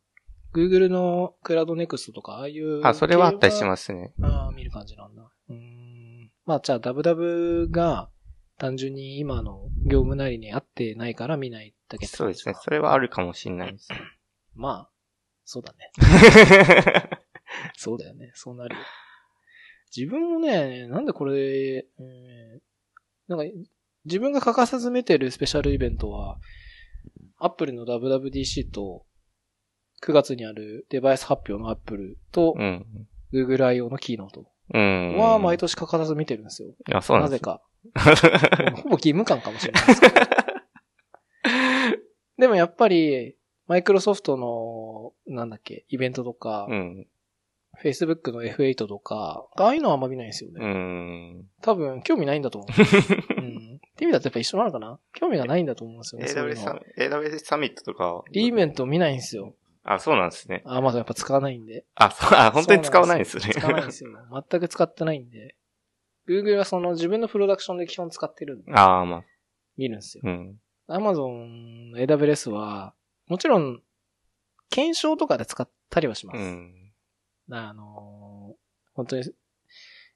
[0.55, 2.85] Google のクラウドネクストとか、ああいう。
[2.87, 4.15] あ、それはあったりしますね。
[4.21, 5.31] ああ、見る感じなんだ。
[5.49, 6.31] うーん。
[6.45, 8.11] まあ、じゃあ、ダブダブが、
[8.57, 12.57] 単純に今の業務なりに合ってないから見ないだけそうですね。
[12.61, 13.89] それはあるかもしれないです。
[14.59, 14.91] まあ、
[15.45, 15.93] そうだね。
[17.77, 18.33] そうだよね。
[18.35, 18.83] そうなるよ。
[19.97, 22.59] 自分もね、なんでこれ、えー
[23.29, 23.45] なんか、
[24.07, 26.39] 自分が欠かさず見てるスペシャルイベントは、
[27.39, 29.05] アップルの WWDC と、
[30.03, 32.87] 9月にあるデバイス発表のアップルとう、ん。
[33.33, 33.91] Google I.O.
[33.91, 35.17] のキーノートうん。
[35.19, 36.71] は毎年欠かさず見てるんですよ。
[36.71, 37.43] いや、そうなです。
[37.45, 38.73] なんぜか。
[38.83, 40.15] ほぼ義務感かもしれないですけど。
[42.39, 43.37] でもやっぱり、
[43.69, 47.07] マイクロソフトの、なんだっけ、イベントとか、うん。
[47.83, 50.65] Facebook の F8 とか、ああいうのはあんま見ないんですようね。
[50.67, 51.47] ん。
[51.61, 52.71] 多分、興味ないんだと思う。
[53.39, 53.77] うん。
[53.77, 54.99] って意味だとやっぱ一緒なのかな？
[55.13, 56.53] 興味がないんだと思うんですよね。
[56.53, 58.25] AWS サミ AWS サミットとか。
[58.33, 59.55] リーメント見ないんですよ。
[59.85, 60.63] あ、そうなんですね。
[60.65, 61.85] アマゾンやっぱ使わないんで。
[61.95, 63.55] あ、そう、あ、本当に使わないんですね。
[63.55, 64.11] 使わないんですよ。
[64.51, 65.57] 全く使ってないんで。
[66.29, 69.25] Google はその自分のプロダクションで基本使ってるんで、ああ、まあ。
[69.77, 70.23] 見るんですよ。
[70.25, 70.61] うん。
[70.89, 72.95] Amazon の AWS は、
[73.29, 73.83] もちろん、
[74.71, 76.39] 検証とかで使ったりはします。
[76.39, 76.93] うん。
[77.51, 78.59] あのー
[78.95, 79.23] 本当に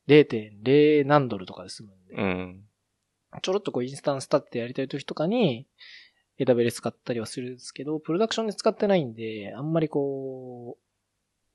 [0.09, 2.65] 0.0何ドルとかで済むんで、うん。
[3.43, 5.69] ちょろっとこうインスタンス立ってやりたい時とかに
[6.41, 10.77] AWS 使ったりはするんですけど、プロダクションで使ってないんで、あんまりこ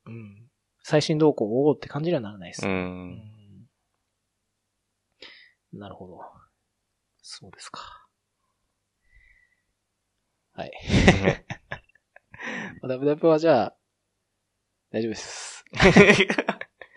[0.06, 0.50] う、うん、
[0.84, 2.66] 最新動向をって感じにはならないです。
[2.66, 2.70] う。
[2.70, 3.38] うんん
[5.74, 6.22] なるほど。
[7.22, 8.07] そうですか。
[10.58, 10.72] はい。
[12.82, 13.76] ダブダブはじゃあ、
[14.92, 15.64] 大丈夫です。
[15.72, 15.78] い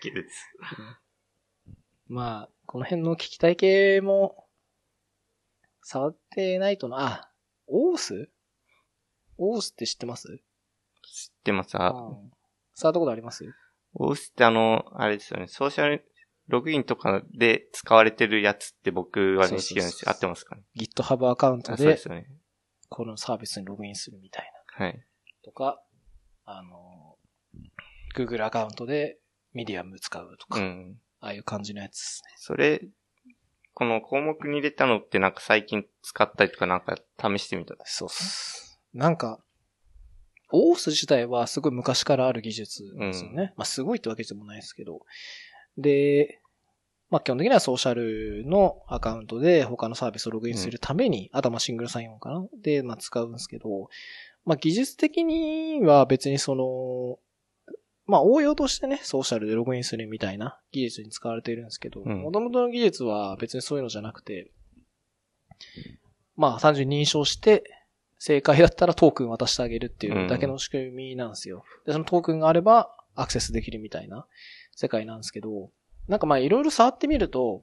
[0.01, 0.49] けるです。
[2.09, 4.47] まあ、この辺の聞きたい系も、
[5.83, 7.31] 触ってないとな、あ、
[7.67, 8.31] オース？
[9.37, 10.41] オースって知ってます？
[11.03, 11.77] 知ってます。
[11.79, 12.31] あ、うん
[12.75, 13.45] 触ったことあります？
[13.93, 16.11] オースってあの、あれですよね、ソーシャル、
[16.49, 20.11] ログインとかで使われてるやつって僕は認識なんですよ。
[20.11, 22.27] 合ってますかね ?GitHub アカウントあそうでですよね。
[22.91, 24.85] このサービスにログインするみたいな。
[24.85, 25.01] はい。
[25.43, 25.81] とか、
[26.45, 27.17] あの、
[28.15, 29.19] Google アカウントで
[29.55, 31.01] ミディアム使うとか、うん。
[31.21, 32.33] ああいう感じのやつですね。
[32.37, 32.83] それ、
[33.75, 37.75] この項目に入れたのってなんか最近使ったりとかなんか試してみた？
[37.85, 38.81] そうっす。
[38.93, 39.41] なんか、
[40.51, 43.55] オース自体はすごい昔からある技術なんですよね。
[43.57, 45.01] まあすごいってわけでもないですけど。
[45.79, 46.40] で、
[47.11, 52.47] まあ基本的にはソーシャルのアカウントで他のサービスをログインするために、あとはまあシングルサインオンかな？
[52.63, 53.89] で、まあ使うんですけど、
[54.45, 57.19] まあ技術的には別にその、
[58.07, 62.23] まあ応用としてね、ソーシャルでログインするみたいな技術に使われているんですけど、うん。
[62.23, 64.51] 元々の技術は別にそういうのじゃなくて、
[66.37, 67.65] まあ単純に認証して、
[68.19, 71.65] 正解だったらトークン渡してあげるっていうだけの仕組みなんですよ。
[71.87, 74.27] で、そのトークンがあればアクセスできるみたいな
[74.77, 75.71] 世界なんですけど、
[76.11, 77.63] なんかまあいろいろ触ってみると、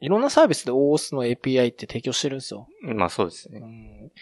[0.00, 2.66] いろんなサービスで OOS の API って提供してるんですよ。
[2.82, 3.60] まあそうですね。
[3.60, 4.12] うん。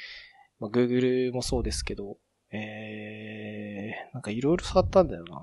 [0.59, 2.17] まあ、Google もそうですけど、
[2.51, 5.37] えー、なんかいろいろ触ったんだよな。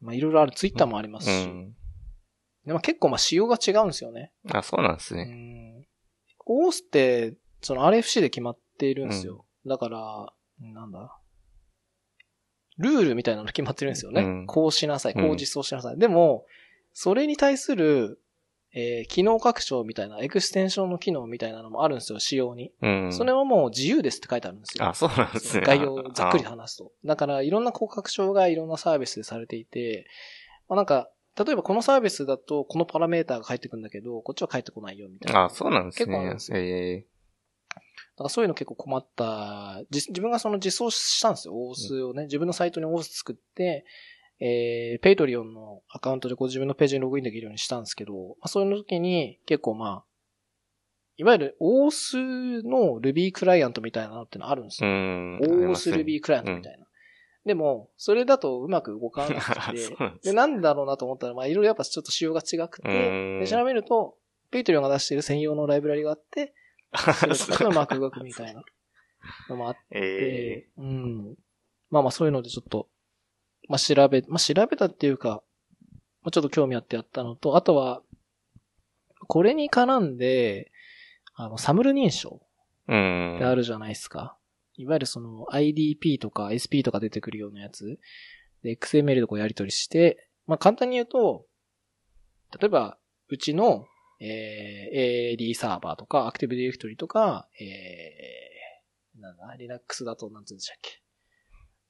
[0.00, 0.52] まあいろいろある。
[0.52, 1.44] Twitter もありますし。
[1.44, 1.74] うん。
[2.64, 4.32] でも結構まあ仕様が違うんですよね。
[4.52, 5.24] あ、そうなんですうね。
[5.24, 5.86] ん。
[6.46, 9.44] オースって、その RFC で決まっているんですよ。
[9.66, 11.18] だから、なんだ
[12.78, 14.22] ルールみたいなの決まってるんですよね。
[14.22, 15.98] うんこうしなさい、こうんう実装しなさい。
[15.98, 16.46] でも、
[16.98, 18.22] それに対する、
[18.72, 22.72] えー機能拡張みたいな、エクステンションの機能みたいなのもあるんですよ、仕様に。
[22.80, 23.12] うん。
[23.12, 24.88] それはもう自由ですって書いてあるんですよ。
[24.88, 25.66] あ、そうなんですね。
[25.66, 26.92] 概要をざっくり話すと。
[27.04, 30.06] だから、いろんな拡張がいろんなサービスでされていて、
[30.70, 35.44] まあ、なんか、例えばこのサービスだと、このパラメーターが返ってくるんだけど、こっちは返ってこないよ、みたいな。
[35.44, 36.50] あ、そうなんです結構あるんねです。
[36.50, 37.06] よえ
[38.16, 39.82] だからそういうの結構困った。
[39.90, 41.54] じ自分がその実装したんですよ。
[41.54, 42.22] オースをね。
[42.22, 43.84] 自分のサイトにオース作って、
[44.38, 50.04] えー、 Patreon のアカウントでこう自分のページにログインできるようにしたんですけど、まあ、そういう時に結構まあ、
[51.16, 54.90] いわゆるオースの Ruby クライアントみたいなのってのあるんですよ。
[54.90, 55.38] ん。
[55.38, 56.86] オース Ruby クライアントみたいな。
[57.46, 59.96] でも、それだとうまく動かなくて
[60.30, 62.92] で、なんだろうなと思ったら、まあいろいろやっぱちょっと仕様が違くて、う
[63.38, 64.18] んで、調べると、
[64.50, 66.52] Patreon が出している専用のライブラリがあって、
[67.34, 68.64] それとうまく動くみたいな
[69.48, 71.36] のもあって、えうん。
[71.90, 72.88] まあまあそういうのでちょっと、
[73.68, 75.42] まあ調べ、まあ調べたっていうか、
[76.22, 78.02] まあちょっと興味あってやったのと、あとは、
[79.28, 80.70] これに絡んで、
[81.34, 82.40] あの、サムル認証
[82.88, 83.36] うん。
[83.36, 84.36] ってあるじゃないですか。
[84.76, 87.98] いわゆるその IDP とか SP とか出てくるようなやつ
[88.62, 91.46] で XML でこうやり取りして、まあ簡単に言うと、
[92.60, 92.98] 例えば、
[93.28, 93.86] うちの、
[94.20, 101.02] えー AD サーバーとか、Active Directory とか、えー、なんだ、Linux だとなんつうんでしたっけ？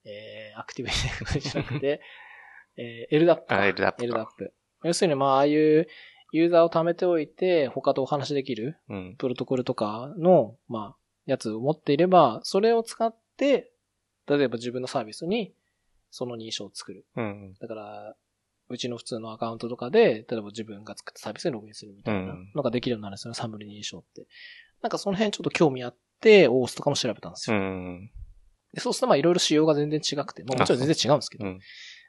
[0.07, 2.01] えー、Active Directory じゃなくて、
[2.79, 3.61] えー、LDAP か。
[3.61, 4.51] あ LDAP か LDAP。
[4.85, 5.89] 要するに、まあ、ああいう
[6.33, 9.17] ユーザーを貯めておいて、他とお話しできるうん。
[9.19, 10.97] プロトコルとかの、まあ、
[11.27, 13.73] やつを持っていれば、それを使って、
[14.27, 15.55] 例えば自分のサービスに、
[16.11, 17.07] その認証を作る。
[17.17, 17.55] うん。
[17.61, 18.17] だから、
[18.69, 24.27] うちの普通のアカウントとかで、例えば自分が作ったサービスにログインするみたいなのができるようになるんですよね、サムリ認証って。
[24.83, 27.61] なんかその辺ちょっと興味あって、OOS とかも調べたんですうよ。
[27.61, 28.11] ん。
[28.73, 31.61] でそうするとまあいろいろ仕様が全然違くて、まあもちろん全然違うんですけど、うん。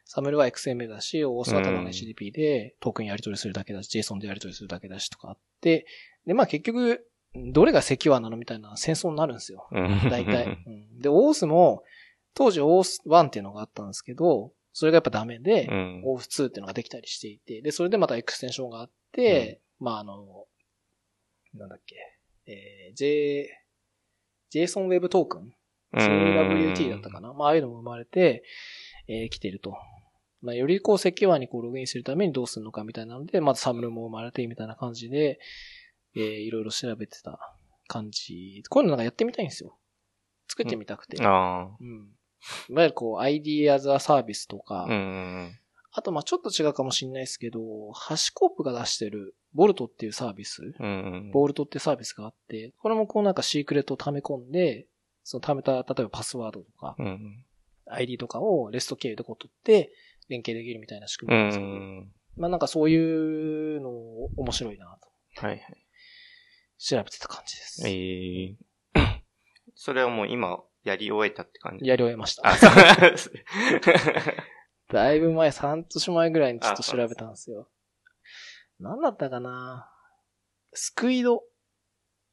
[0.05, 5.85] サムルは XML だし、OOS はただのうん HTTP でトークンやり取りするだけだし、JSON でやり取りするだけだしとかあって、
[6.25, 7.05] でまあ結局、
[7.35, 9.67] どれがセキュアなのみたいな戦争になるんですよ。
[9.71, 10.09] うん。
[10.09, 10.45] 大体。
[10.65, 11.83] うん、で、OOS も、
[12.33, 16.03] 当時 OOS1 っていうのがあったんですけど、それがやっぱダメで、うん。
[16.05, 20.45] OOS2 っていうのができたりしていて、で、それでまたエクステンションがあって、まああの、
[21.53, 21.95] なんだっけ、
[22.45, 23.49] えー、J、
[24.53, 25.53] JSON Web トークン
[25.93, 28.43] JWT だったかなまあああいうのも生まれて、
[29.07, 29.75] えー来ていると。
[30.41, 35.39] まあよりこうセキュアにこうログインするためにどうするのかみたいなので、まずサムルも生まれてみたいな感じで、
[36.15, 37.39] えーいろいろ調べてた
[37.87, 38.63] 感じ。
[38.69, 39.77] こういうのなんかやってみたいんですよ。
[40.47, 41.17] 作ってみたくて。
[41.21, 42.11] あうん。
[42.69, 44.85] いわゆるこう ID as a service とか、あ。
[44.85, 45.51] うん。
[45.91, 47.59] あとまあちょっと違うかもしれないですけど、
[47.93, 51.31] ハシコープが出してるボルトっていうサービス、うん。
[51.33, 54.87] ボルトってサービスがあって、これもこうなんかシークレットを溜め込んで、
[55.27, 57.43] その溜めた、例えばパスワードとか、うん。
[57.87, 59.91] ID とかをレスト経由でこう取って、
[60.29, 62.09] 連携できるみたいな仕組うみなんですけど、ん。
[62.37, 62.95] まあなんかそうい
[63.77, 63.89] うの
[64.37, 64.85] 面白いな
[65.35, 65.61] と、はいはい。
[66.77, 67.85] 調べてた感じです。
[67.89, 68.55] ええ
[69.75, 71.85] それはもう今、やり終えたって感じ？
[71.85, 72.43] やり終えました。
[74.93, 77.67] だいぶ前、3年前ぐらいにちょっと調べたんですよ。
[78.79, 79.91] 何だったかな？
[80.71, 81.43] スクイド。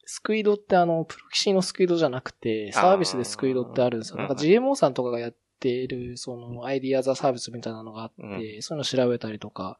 [0.06, 4.18] スクイドってあの、プロキシのスクイドじゃなくて、サービスでスクイドってあるんですよ。
[4.18, 8.26] なんか GMO さんとかがやっている、その、アイディアザサービスみたいなのがあって、う
[8.58, 9.78] んそういうの調べたりとか、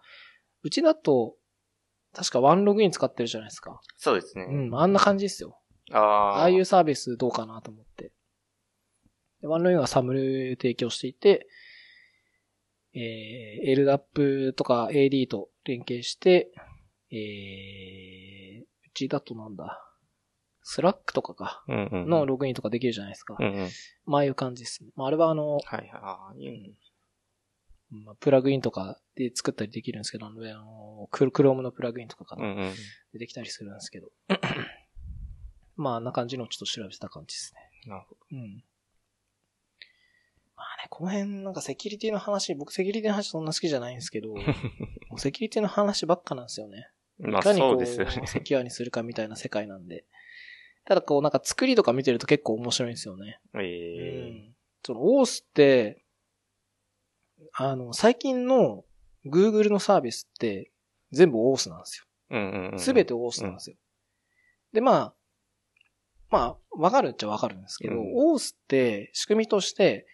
[0.63, 1.37] うちだと、
[2.15, 3.81] 確かワンログイン使ってるじゃないですか。
[3.97, 4.47] そうですね。
[4.49, 5.59] うん、あんな感じですよ。
[5.93, 6.39] ああ。
[6.39, 8.13] ああいうサービスどうかなと思って。
[9.41, 11.47] で OneLogin は SAML 提供していて、
[12.95, 16.51] えー、LDAP とか AD と連携して、
[17.11, 19.81] えー、うちだとなんだ、
[20.67, 22.09] Slack とかか、うんうん。
[22.09, 23.37] のログインとかできるじゃないですか。
[23.39, 23.69] うんうん。
[24.07, 24.91] まあいう感じですね。
[24.97, 25.91] まああれはあの、はいはい。
[25.93, 26.75] ああ、いい
[27.91, 32.73] まあ、プラグインとかで作ったりできるんですけど、あの、あのクロームのプラグインとかかな、うんうん。
[33.13, 34.09] でできたりするんですけど。
[35.77, 37.61] まああんな感じのをちょっと調べてた感じですね。
[37.87, 38.65] なるほうん。
[40.57, 44.41] まあね、この辺なんかセキュリティの話、僕セキュリティの話そんな好きじゃないんですけど、 も
[45.17, 46.89] うセキュリティの話ばっかなんですよね。
[47.21, 47.29] ど。
[47.29, 48.27] まあいかにこう、そうですよね。
[48.27, 50.07] セキュアにするかみたいな世界なんで。
[50.85, 53.41] ただこうなんか作りとか見てると結構面白いんですよね。
[53.55, 54.55] うええん。
[54.85, 56.05] その OOS って、
[57.55, 58.85] あの、最近の
[59.27, 60.71] Google のサービスって
[61.11, 62.05] 全部 OOS なんですよ。
[62.31, 62.79] うんうんうん。
[62.79, 63.77] すべて OOS なんですよ。
[64.73, 65.15] で、まあ、
[66.31, 70.07] まあ、わかるっちゃわかるんですけど、うん OOS って仕組みとして、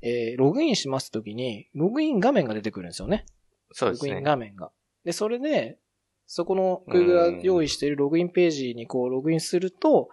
[0.00, 3.26] えーログインしますときに、ログイン画面が出てくるんですよね。
[3.26, 4.22] ログインそうですね。
[4.22, 4.70] 画面が。
[5.04, 5.78] で、それで、
[6.26, 10.08] そこの Google が用意しているログインページにこうログインすると、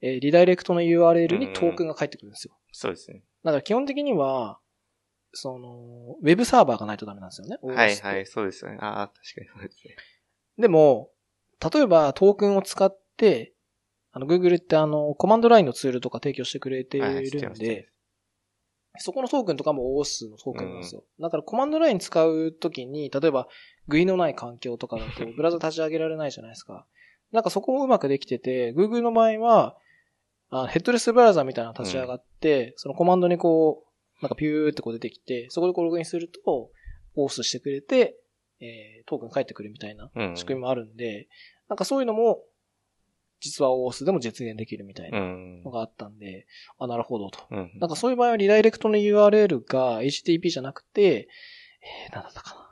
[0.00, 2.56] えーリダイレクトの URL にトークンが返ってくるんですよ。
[2.72, 3.22] そうですね。
[3.44, 4.58] だから基本的には、
[5.32, 7.58] その、ウェブサーバーがないとダメなんですよね。
[7.62, 8.76] はいはい、そうですね。
[8.80, 9.96] ああ、確かにそうですね。
[10.58, 11.10] でも、
[11.72, 13.54] 例えばトークンを使って、
[14.12, 17.91] あの、Google ってあの、コマンドラインのツールとか提供してくれてはいるんます知ってで、
[18.98, 21.04] そこのトークンとかも OS のトークンなんですよ。
[21.20, 23.48] だからコマンドライン使うときに、例えば
[23.88, 26.86] GUI のない環境とかだと、 ブラウザ立ち上げられないじゃないですか。
[27.30, 29.76] なんかそこもうまくできてて、Google の場合は、
[30.50, 36.70] あヘッドレスブラウザみたいなの立ち上がって、そのコマンドにこう、なんかピューってこう出てきて、そこでこうログインすると、
[37.16, 38.18] OS してくれて、
[38.60, 40.36] えー、トークン返ってくるみたいなうん。
[40.36, 41.28] 仕組みもあるんで、
[41.68, 42.42] なんかそういうのも、
[43.42, 45.70] 実は OS でも実現できるみたいうなんの。
[45.72, 46.46] があったんで、
[46.78, 47.40] あ、なるほどと。
[47.50, 47.72] うん。
[47.80, 51.28] なんかそういう場合はリダイレクトの URL が HTTP じゃなくて、
[52.08, 52.70] えー、なんだったかな。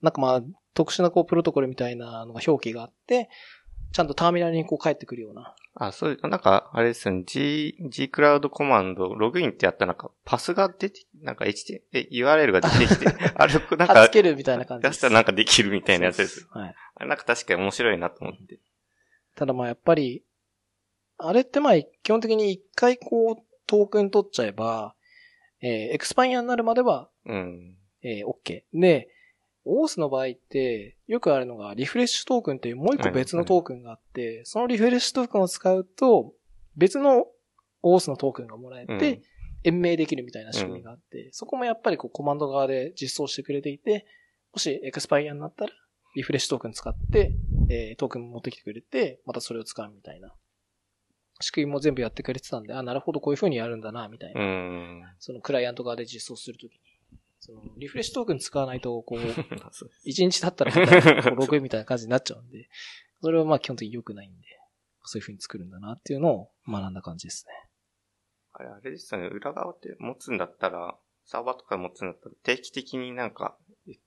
[0.00, 0.42] なんかまあ、
[0.74, 3.28] 特殊なこうプロトコルみたいなのが表記があって、
[3.92, 5.54] ちゃんとターミナルにこう返ってくるような。
[5.74, 13.06] あ、そう、なんか、あれですね、G、G クラウドコマンド、ログインってやったらなんか、パスが出て、なんか HT、え、URL が出てきて、
[13.36, 14.92] あれ、なんかつ、けるみたいな感じです。
[14.92, 16.48] 出したらなんかできるみたいなやつです。
[16.50, 16.74] はい。
[16.94, 18.58] あれなんか確かに面白いなと思って。
[19.36, 20.24] ただまあやっぱり、
[21.18, 24.94] あれってまあ、基本的に一回こう、トークン取っちゃえば、
[25.60, 27.76] えー、エクスパイアになるまでは、うん。
[28.02, 28.62] えー、OK。
[28.72, 29.08] で、
[29.64, 36.32] オースの場合って、よくあるのが、リフレッシュトークンっていうもう一個別のトークンがあって、そのリフレッシュトークンを使うと、
[36.76, 37.26] 別の
[37.82, 39.22] オースのトークンがもらえて、うん
[39.66, 44.06] 延命できるみたいな仕組みがあって、そこもやっぱりこうコマンド側で実装してくれていて、
[44.52, 45.72] もしエクスパイアになったら、
[46.16, 47.34] リフレッシュトークン使って、
[47.68, 50.32] えートークン持ってきてくれて、またそれを使うみたいな。
[51.40, 54.40] 仕組みも全部やってくれてたんで、あ、なるほど、こういう風にやるんだな、みたいな。
[54.40, 55.02] うん。
[55.18, 56.80] そのクライアント側で実装するときに。
[57.40, 59.20] その、リフレッシュトークン使わないと、こう、
[60.04, 62.70] 一日経ったらまたみたいな感じになっちゃうんで、
[63.20, 64.46] それはまあ基本的に良くないんで、
[65.02, 67.52] そういう風に作るんだなっていうのを学んだ感じですね。
[68.54, 69.26] あれ、あれですよね。
[69.26, 73.58] 裏側って持つんだったら、サーバーとか持つんだったら、定期的になんか、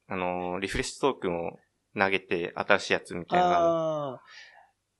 [0.07, 1.59] あのーリフレッシュトークンを
[1.99, 3.45] 投げて、新しいやつみたいな。
[3.45, 4.21] ああ、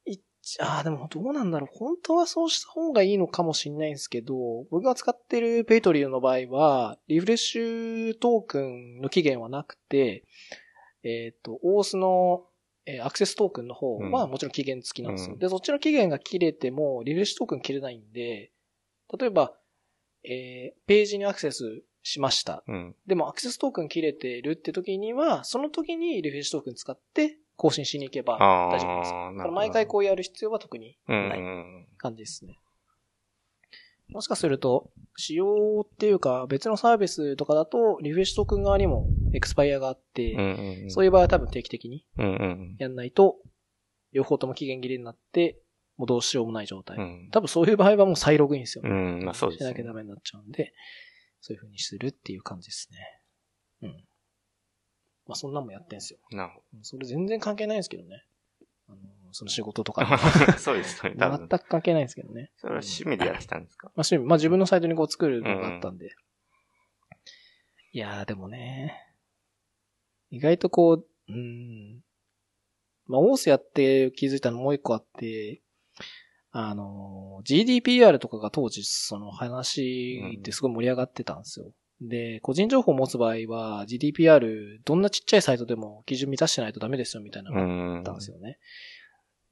[0.06, 0.20] いっ
[0.60, 1.76] ああ、でもどうなんだろう。
[1.76, 4.36] 本当はそうした方がいいのかもしれないんですけど、
[4.72, 10.24] 僕が使ってるペイトリオの場合は、リフレッシュトークンの期限はなくて、
[11.04, 12.46] えっ、と、オースの、
[12.86, 15.34] えーアクセストークンの方はうんもちろん期限付きなんですよ。
[15.34, 18.52] うんで、そっちの期限が切れても、リフレッシュトークン切れないんで、
[19.20, 19.54] 例えば、
[20.24, 22.64] えーページにアクセスしました。
[22.68, 22.96] うん。
[23.08, 29.12] でもアクセストークン切れてるって時には、その時にリフレッシュトークン使って更新しに行けば大丈夫です。
[29.12, 32.60] だから毎回こうやる必要は特にうんないうん感じですね。
[34.08, 40.92] もしかすると、仕様っていうか別のサービスとかだと、リフレッシュトークン側にもエクスパイアがあって、うんうんうん。
[40.92, 43.36] そういう場合は多分定期的にうんうんやんないと、
[44.12, 45.60] 両方とも期限切れになって、
[45.98, 46.98] もうどうしようもない状態。
[46.98, 47.30] うん。
[47.32, 48.90] 多分そういう場合はもう再ログインですよね。
[48.90, 49.86] うん、まあそうですねしなきゃ。
[49.86, 50.74] ダメになっちゃうんで、
[51.42, 53.22] そういう風にするっていう感じですね。
[53.82, 53.90] うん。
[55.28, 56.20] まあそんなんもやってんすよ。
[56.32, 58.26] なるほそれ全然関係ないんですけどね。
[58.88, 58.98] あの、
[59.32, 60.18] その仕事とか。
[60.58, 61.60] そうですね、多全分。
[61.60, 62.52] く関係ないんですけどね。
[62.58, 63.88] それは趣味でやってたんですか？
[63.88, 66.16] まあ趣味、まあ自分のサイトにこう作るのがあったんで。
[67.92, 68.96] いやーでもね、
[70.32, 72.04] 意外とこう、うん。
[73.08, 75.62] まあオースやって気づいたのもう一個あって、
[76.52, 81.72] あの、GDPR とかが当時その話ってすごい盛り上がってたんですよ。
[82.02, 87.98] で、個人情報を持つ場合は GDPR どんなちっちゃいサイトでも基準満たしてないとダメですよみたいなのがうん。
[87.98, 88.58] あったんですよね。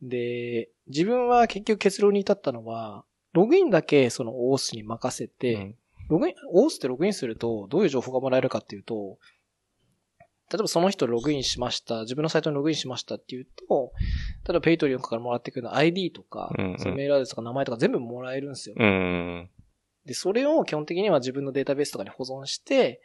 [0.02, 3.04] で、自分は結局結論に至ったのは、
[3.34, 5.76] ログインだけそのオースに任せて、うん
[6.10, 9.18] ログイン、オースってログインするとどういう情報がもらえるかっていうと、
[10.52, 13.92] 例えばその人ログインしました、自分のサイトにログインしましたっていうと、
[14.48, 18.76] 例えば Patreon からもらってくる ID とか、うんうんそのメールアドレスとか名前とか全部もらえるんですよ。
[18.78, 19.50] うん。
[20.06, 23.02] で、それを基本的には自分のデータベースとかに保存して、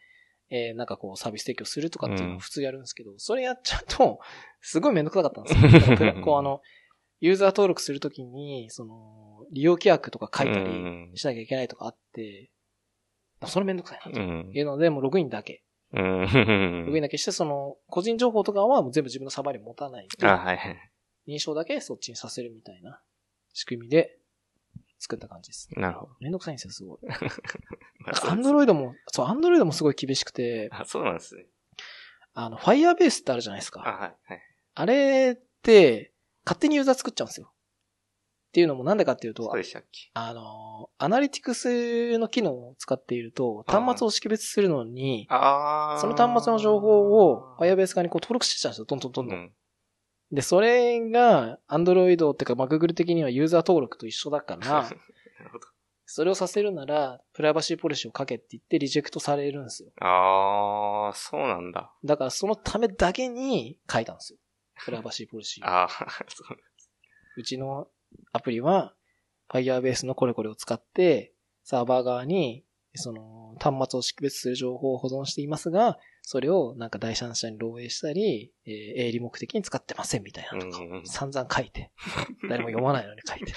[0.50, 4.20] えー、なんかこうサービス提供するとかっていうのを普通やるんですけど、それやっちゃうと、
[4.60, 6.14] すごいめんどくさかったんですよ。
[6.22, 6.60] こうあの、
[7.20, 12.50] ユーザー登録するときに、その、利用規約とか書いたりうんしなきゃいけないとかあって、
[13.46, 14.50] それめんどくさいなとうん。
[14.52, 15.62] いうので、もうログインだけ。
[15.94, 16.84] うん。
[16.86, 20.90] ログインだけして、その、個人情報とかはもう全部自分のサーバーに持たないで、あ、はいはい。
[21.28, 23.00] 認証だけそっちにさせるみたいな
[23.52, 24.18] 仕組みで
[24.98, 25.68] 作った感じです。
[25.76, 26.12] なるほど。
[26.20, 26.98] めんどくさいんですよ、すごい。
[28.00, 31.46] まあアンドロイドも、そう、アンドロイドもすごい厳しくて、あ、そうなんですね。
[32.34, 33.80] あの、Firebase ってあるじゃないですあ、か。
[33.80, 34.16] はい。
[34.24, 34.42] はい。
[34.74, 36.12] あれって、
[36.44, 37.52] 勝手にユーザー作っちゃうんですよ。
[38.52, 40.10] っていうのもなんでかっていうとそう、でしたっけ？
[40.12, 45.26] あの、アナリティクスの機能を使っていると、端末を識別するのに。
[45.30, 45.34] そ
[46.06, 49.34] の端末の情報を Firebase 側にこう登録してたんですよ、どんどんどんど。
[49.34, 49.52] うんん。
[50.32, 54.98] で、それが、Android っていうか、まあ、Google 的にはユーザー登録と一緒だから、 なる
[55.50, 55.66] ほど。
[56.04, 59.92] それをさせるなら、プライバシーポリシーをかけって言ってリジェクトされるんですよ。
[59.98, 61.90] ああ、そうなんだ。
[62.04, 64.38] だからそのためだけに書いたんですよ。
[64.84, 65.68] プライバシーポリシーを。
[65.68, 66.58] ああ、そう。
[67.38, 67.88] うちの
[68.32, 68.94] アプリは
[69.50, 71.32] Firebase のこれこれを使って、
[71.64, 72.64] サーバー側に、
[72.94, 78.72] その、端末を識別する情報を保存していますが、それをなんか第三者に漏洩したり、えー
[79.08, 81.90] 営利目的に使ってませんみたいなのとか散々書いて、
[82.48, 83.52] 誰も読まないのに書いて。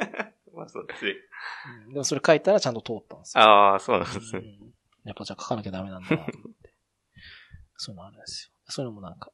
[0.54, 3.44] まあそうですんでもそれ書いたらちゃんと通ったんですよ。
[3.44, 4.38] ああ、そうなんですね。
[4.60, 4.72] うん
[5.06, 6.74] やっぱじゃあ書かなきゃダメなんだなと思って。
[7.76, 8.72] そういうのあるんですよ。
[8.72, 9.30] そういうのもなんか、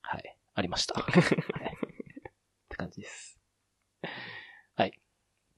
[0.00, 1.00] はい、ありました。
[1.00, 1.20] はい。
[1.20, 1.22] っ
[2.68, 3.39] て感じです。
[4.76, 4.98] はい。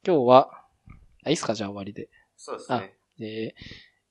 [0.06, 0.66] 今日は、
[1.24, 1.54] あ、いいっすか？
[1.54, 2.08] じゃあ終わりで。
[2.36, 2.94] そうですね。
[3.18, 3.54] で、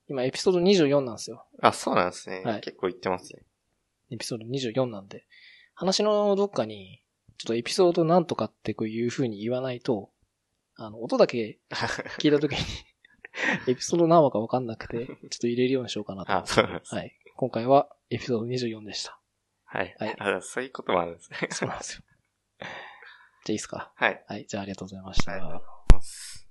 [0.08, 1.46] 今エピソード24なんですよ。
[1.62, 2.42] あ、そうなんですね。
[2.44, 3.44] はい結構言ってますね。
[4.10, 5.26] エピソード24なんで。
[5.74, 7.02] 話のどっかに、
[7.38, 10.12] ちょっとエピソードなんとかってこういう風に言わないと、
[10.76, 11.60] あの、音だけ
[12.20, 12.60] 聞いたときに、
[13.68, 16.46] エピソード何話かわかんなくて、ちょっと入れるようにしようかなと思あ。
[16.46, 16.94] そうなんです。
[16.94, 17.18] はい。
[17.36, 19.20] 今回はエピソード24でした。
[19.66, 19.96] はい。
[19.98, 21.38] はいあそういうこともあるんですね。
[21.52, 22.04] そうなんですよ。
[23.44, 24.24] じゃあいいですかはい。
[24.28, 24.46] はい。
[24.48, 25.32] じゃあありがとうございました。
[25.32, 26.51] ありがとうございます。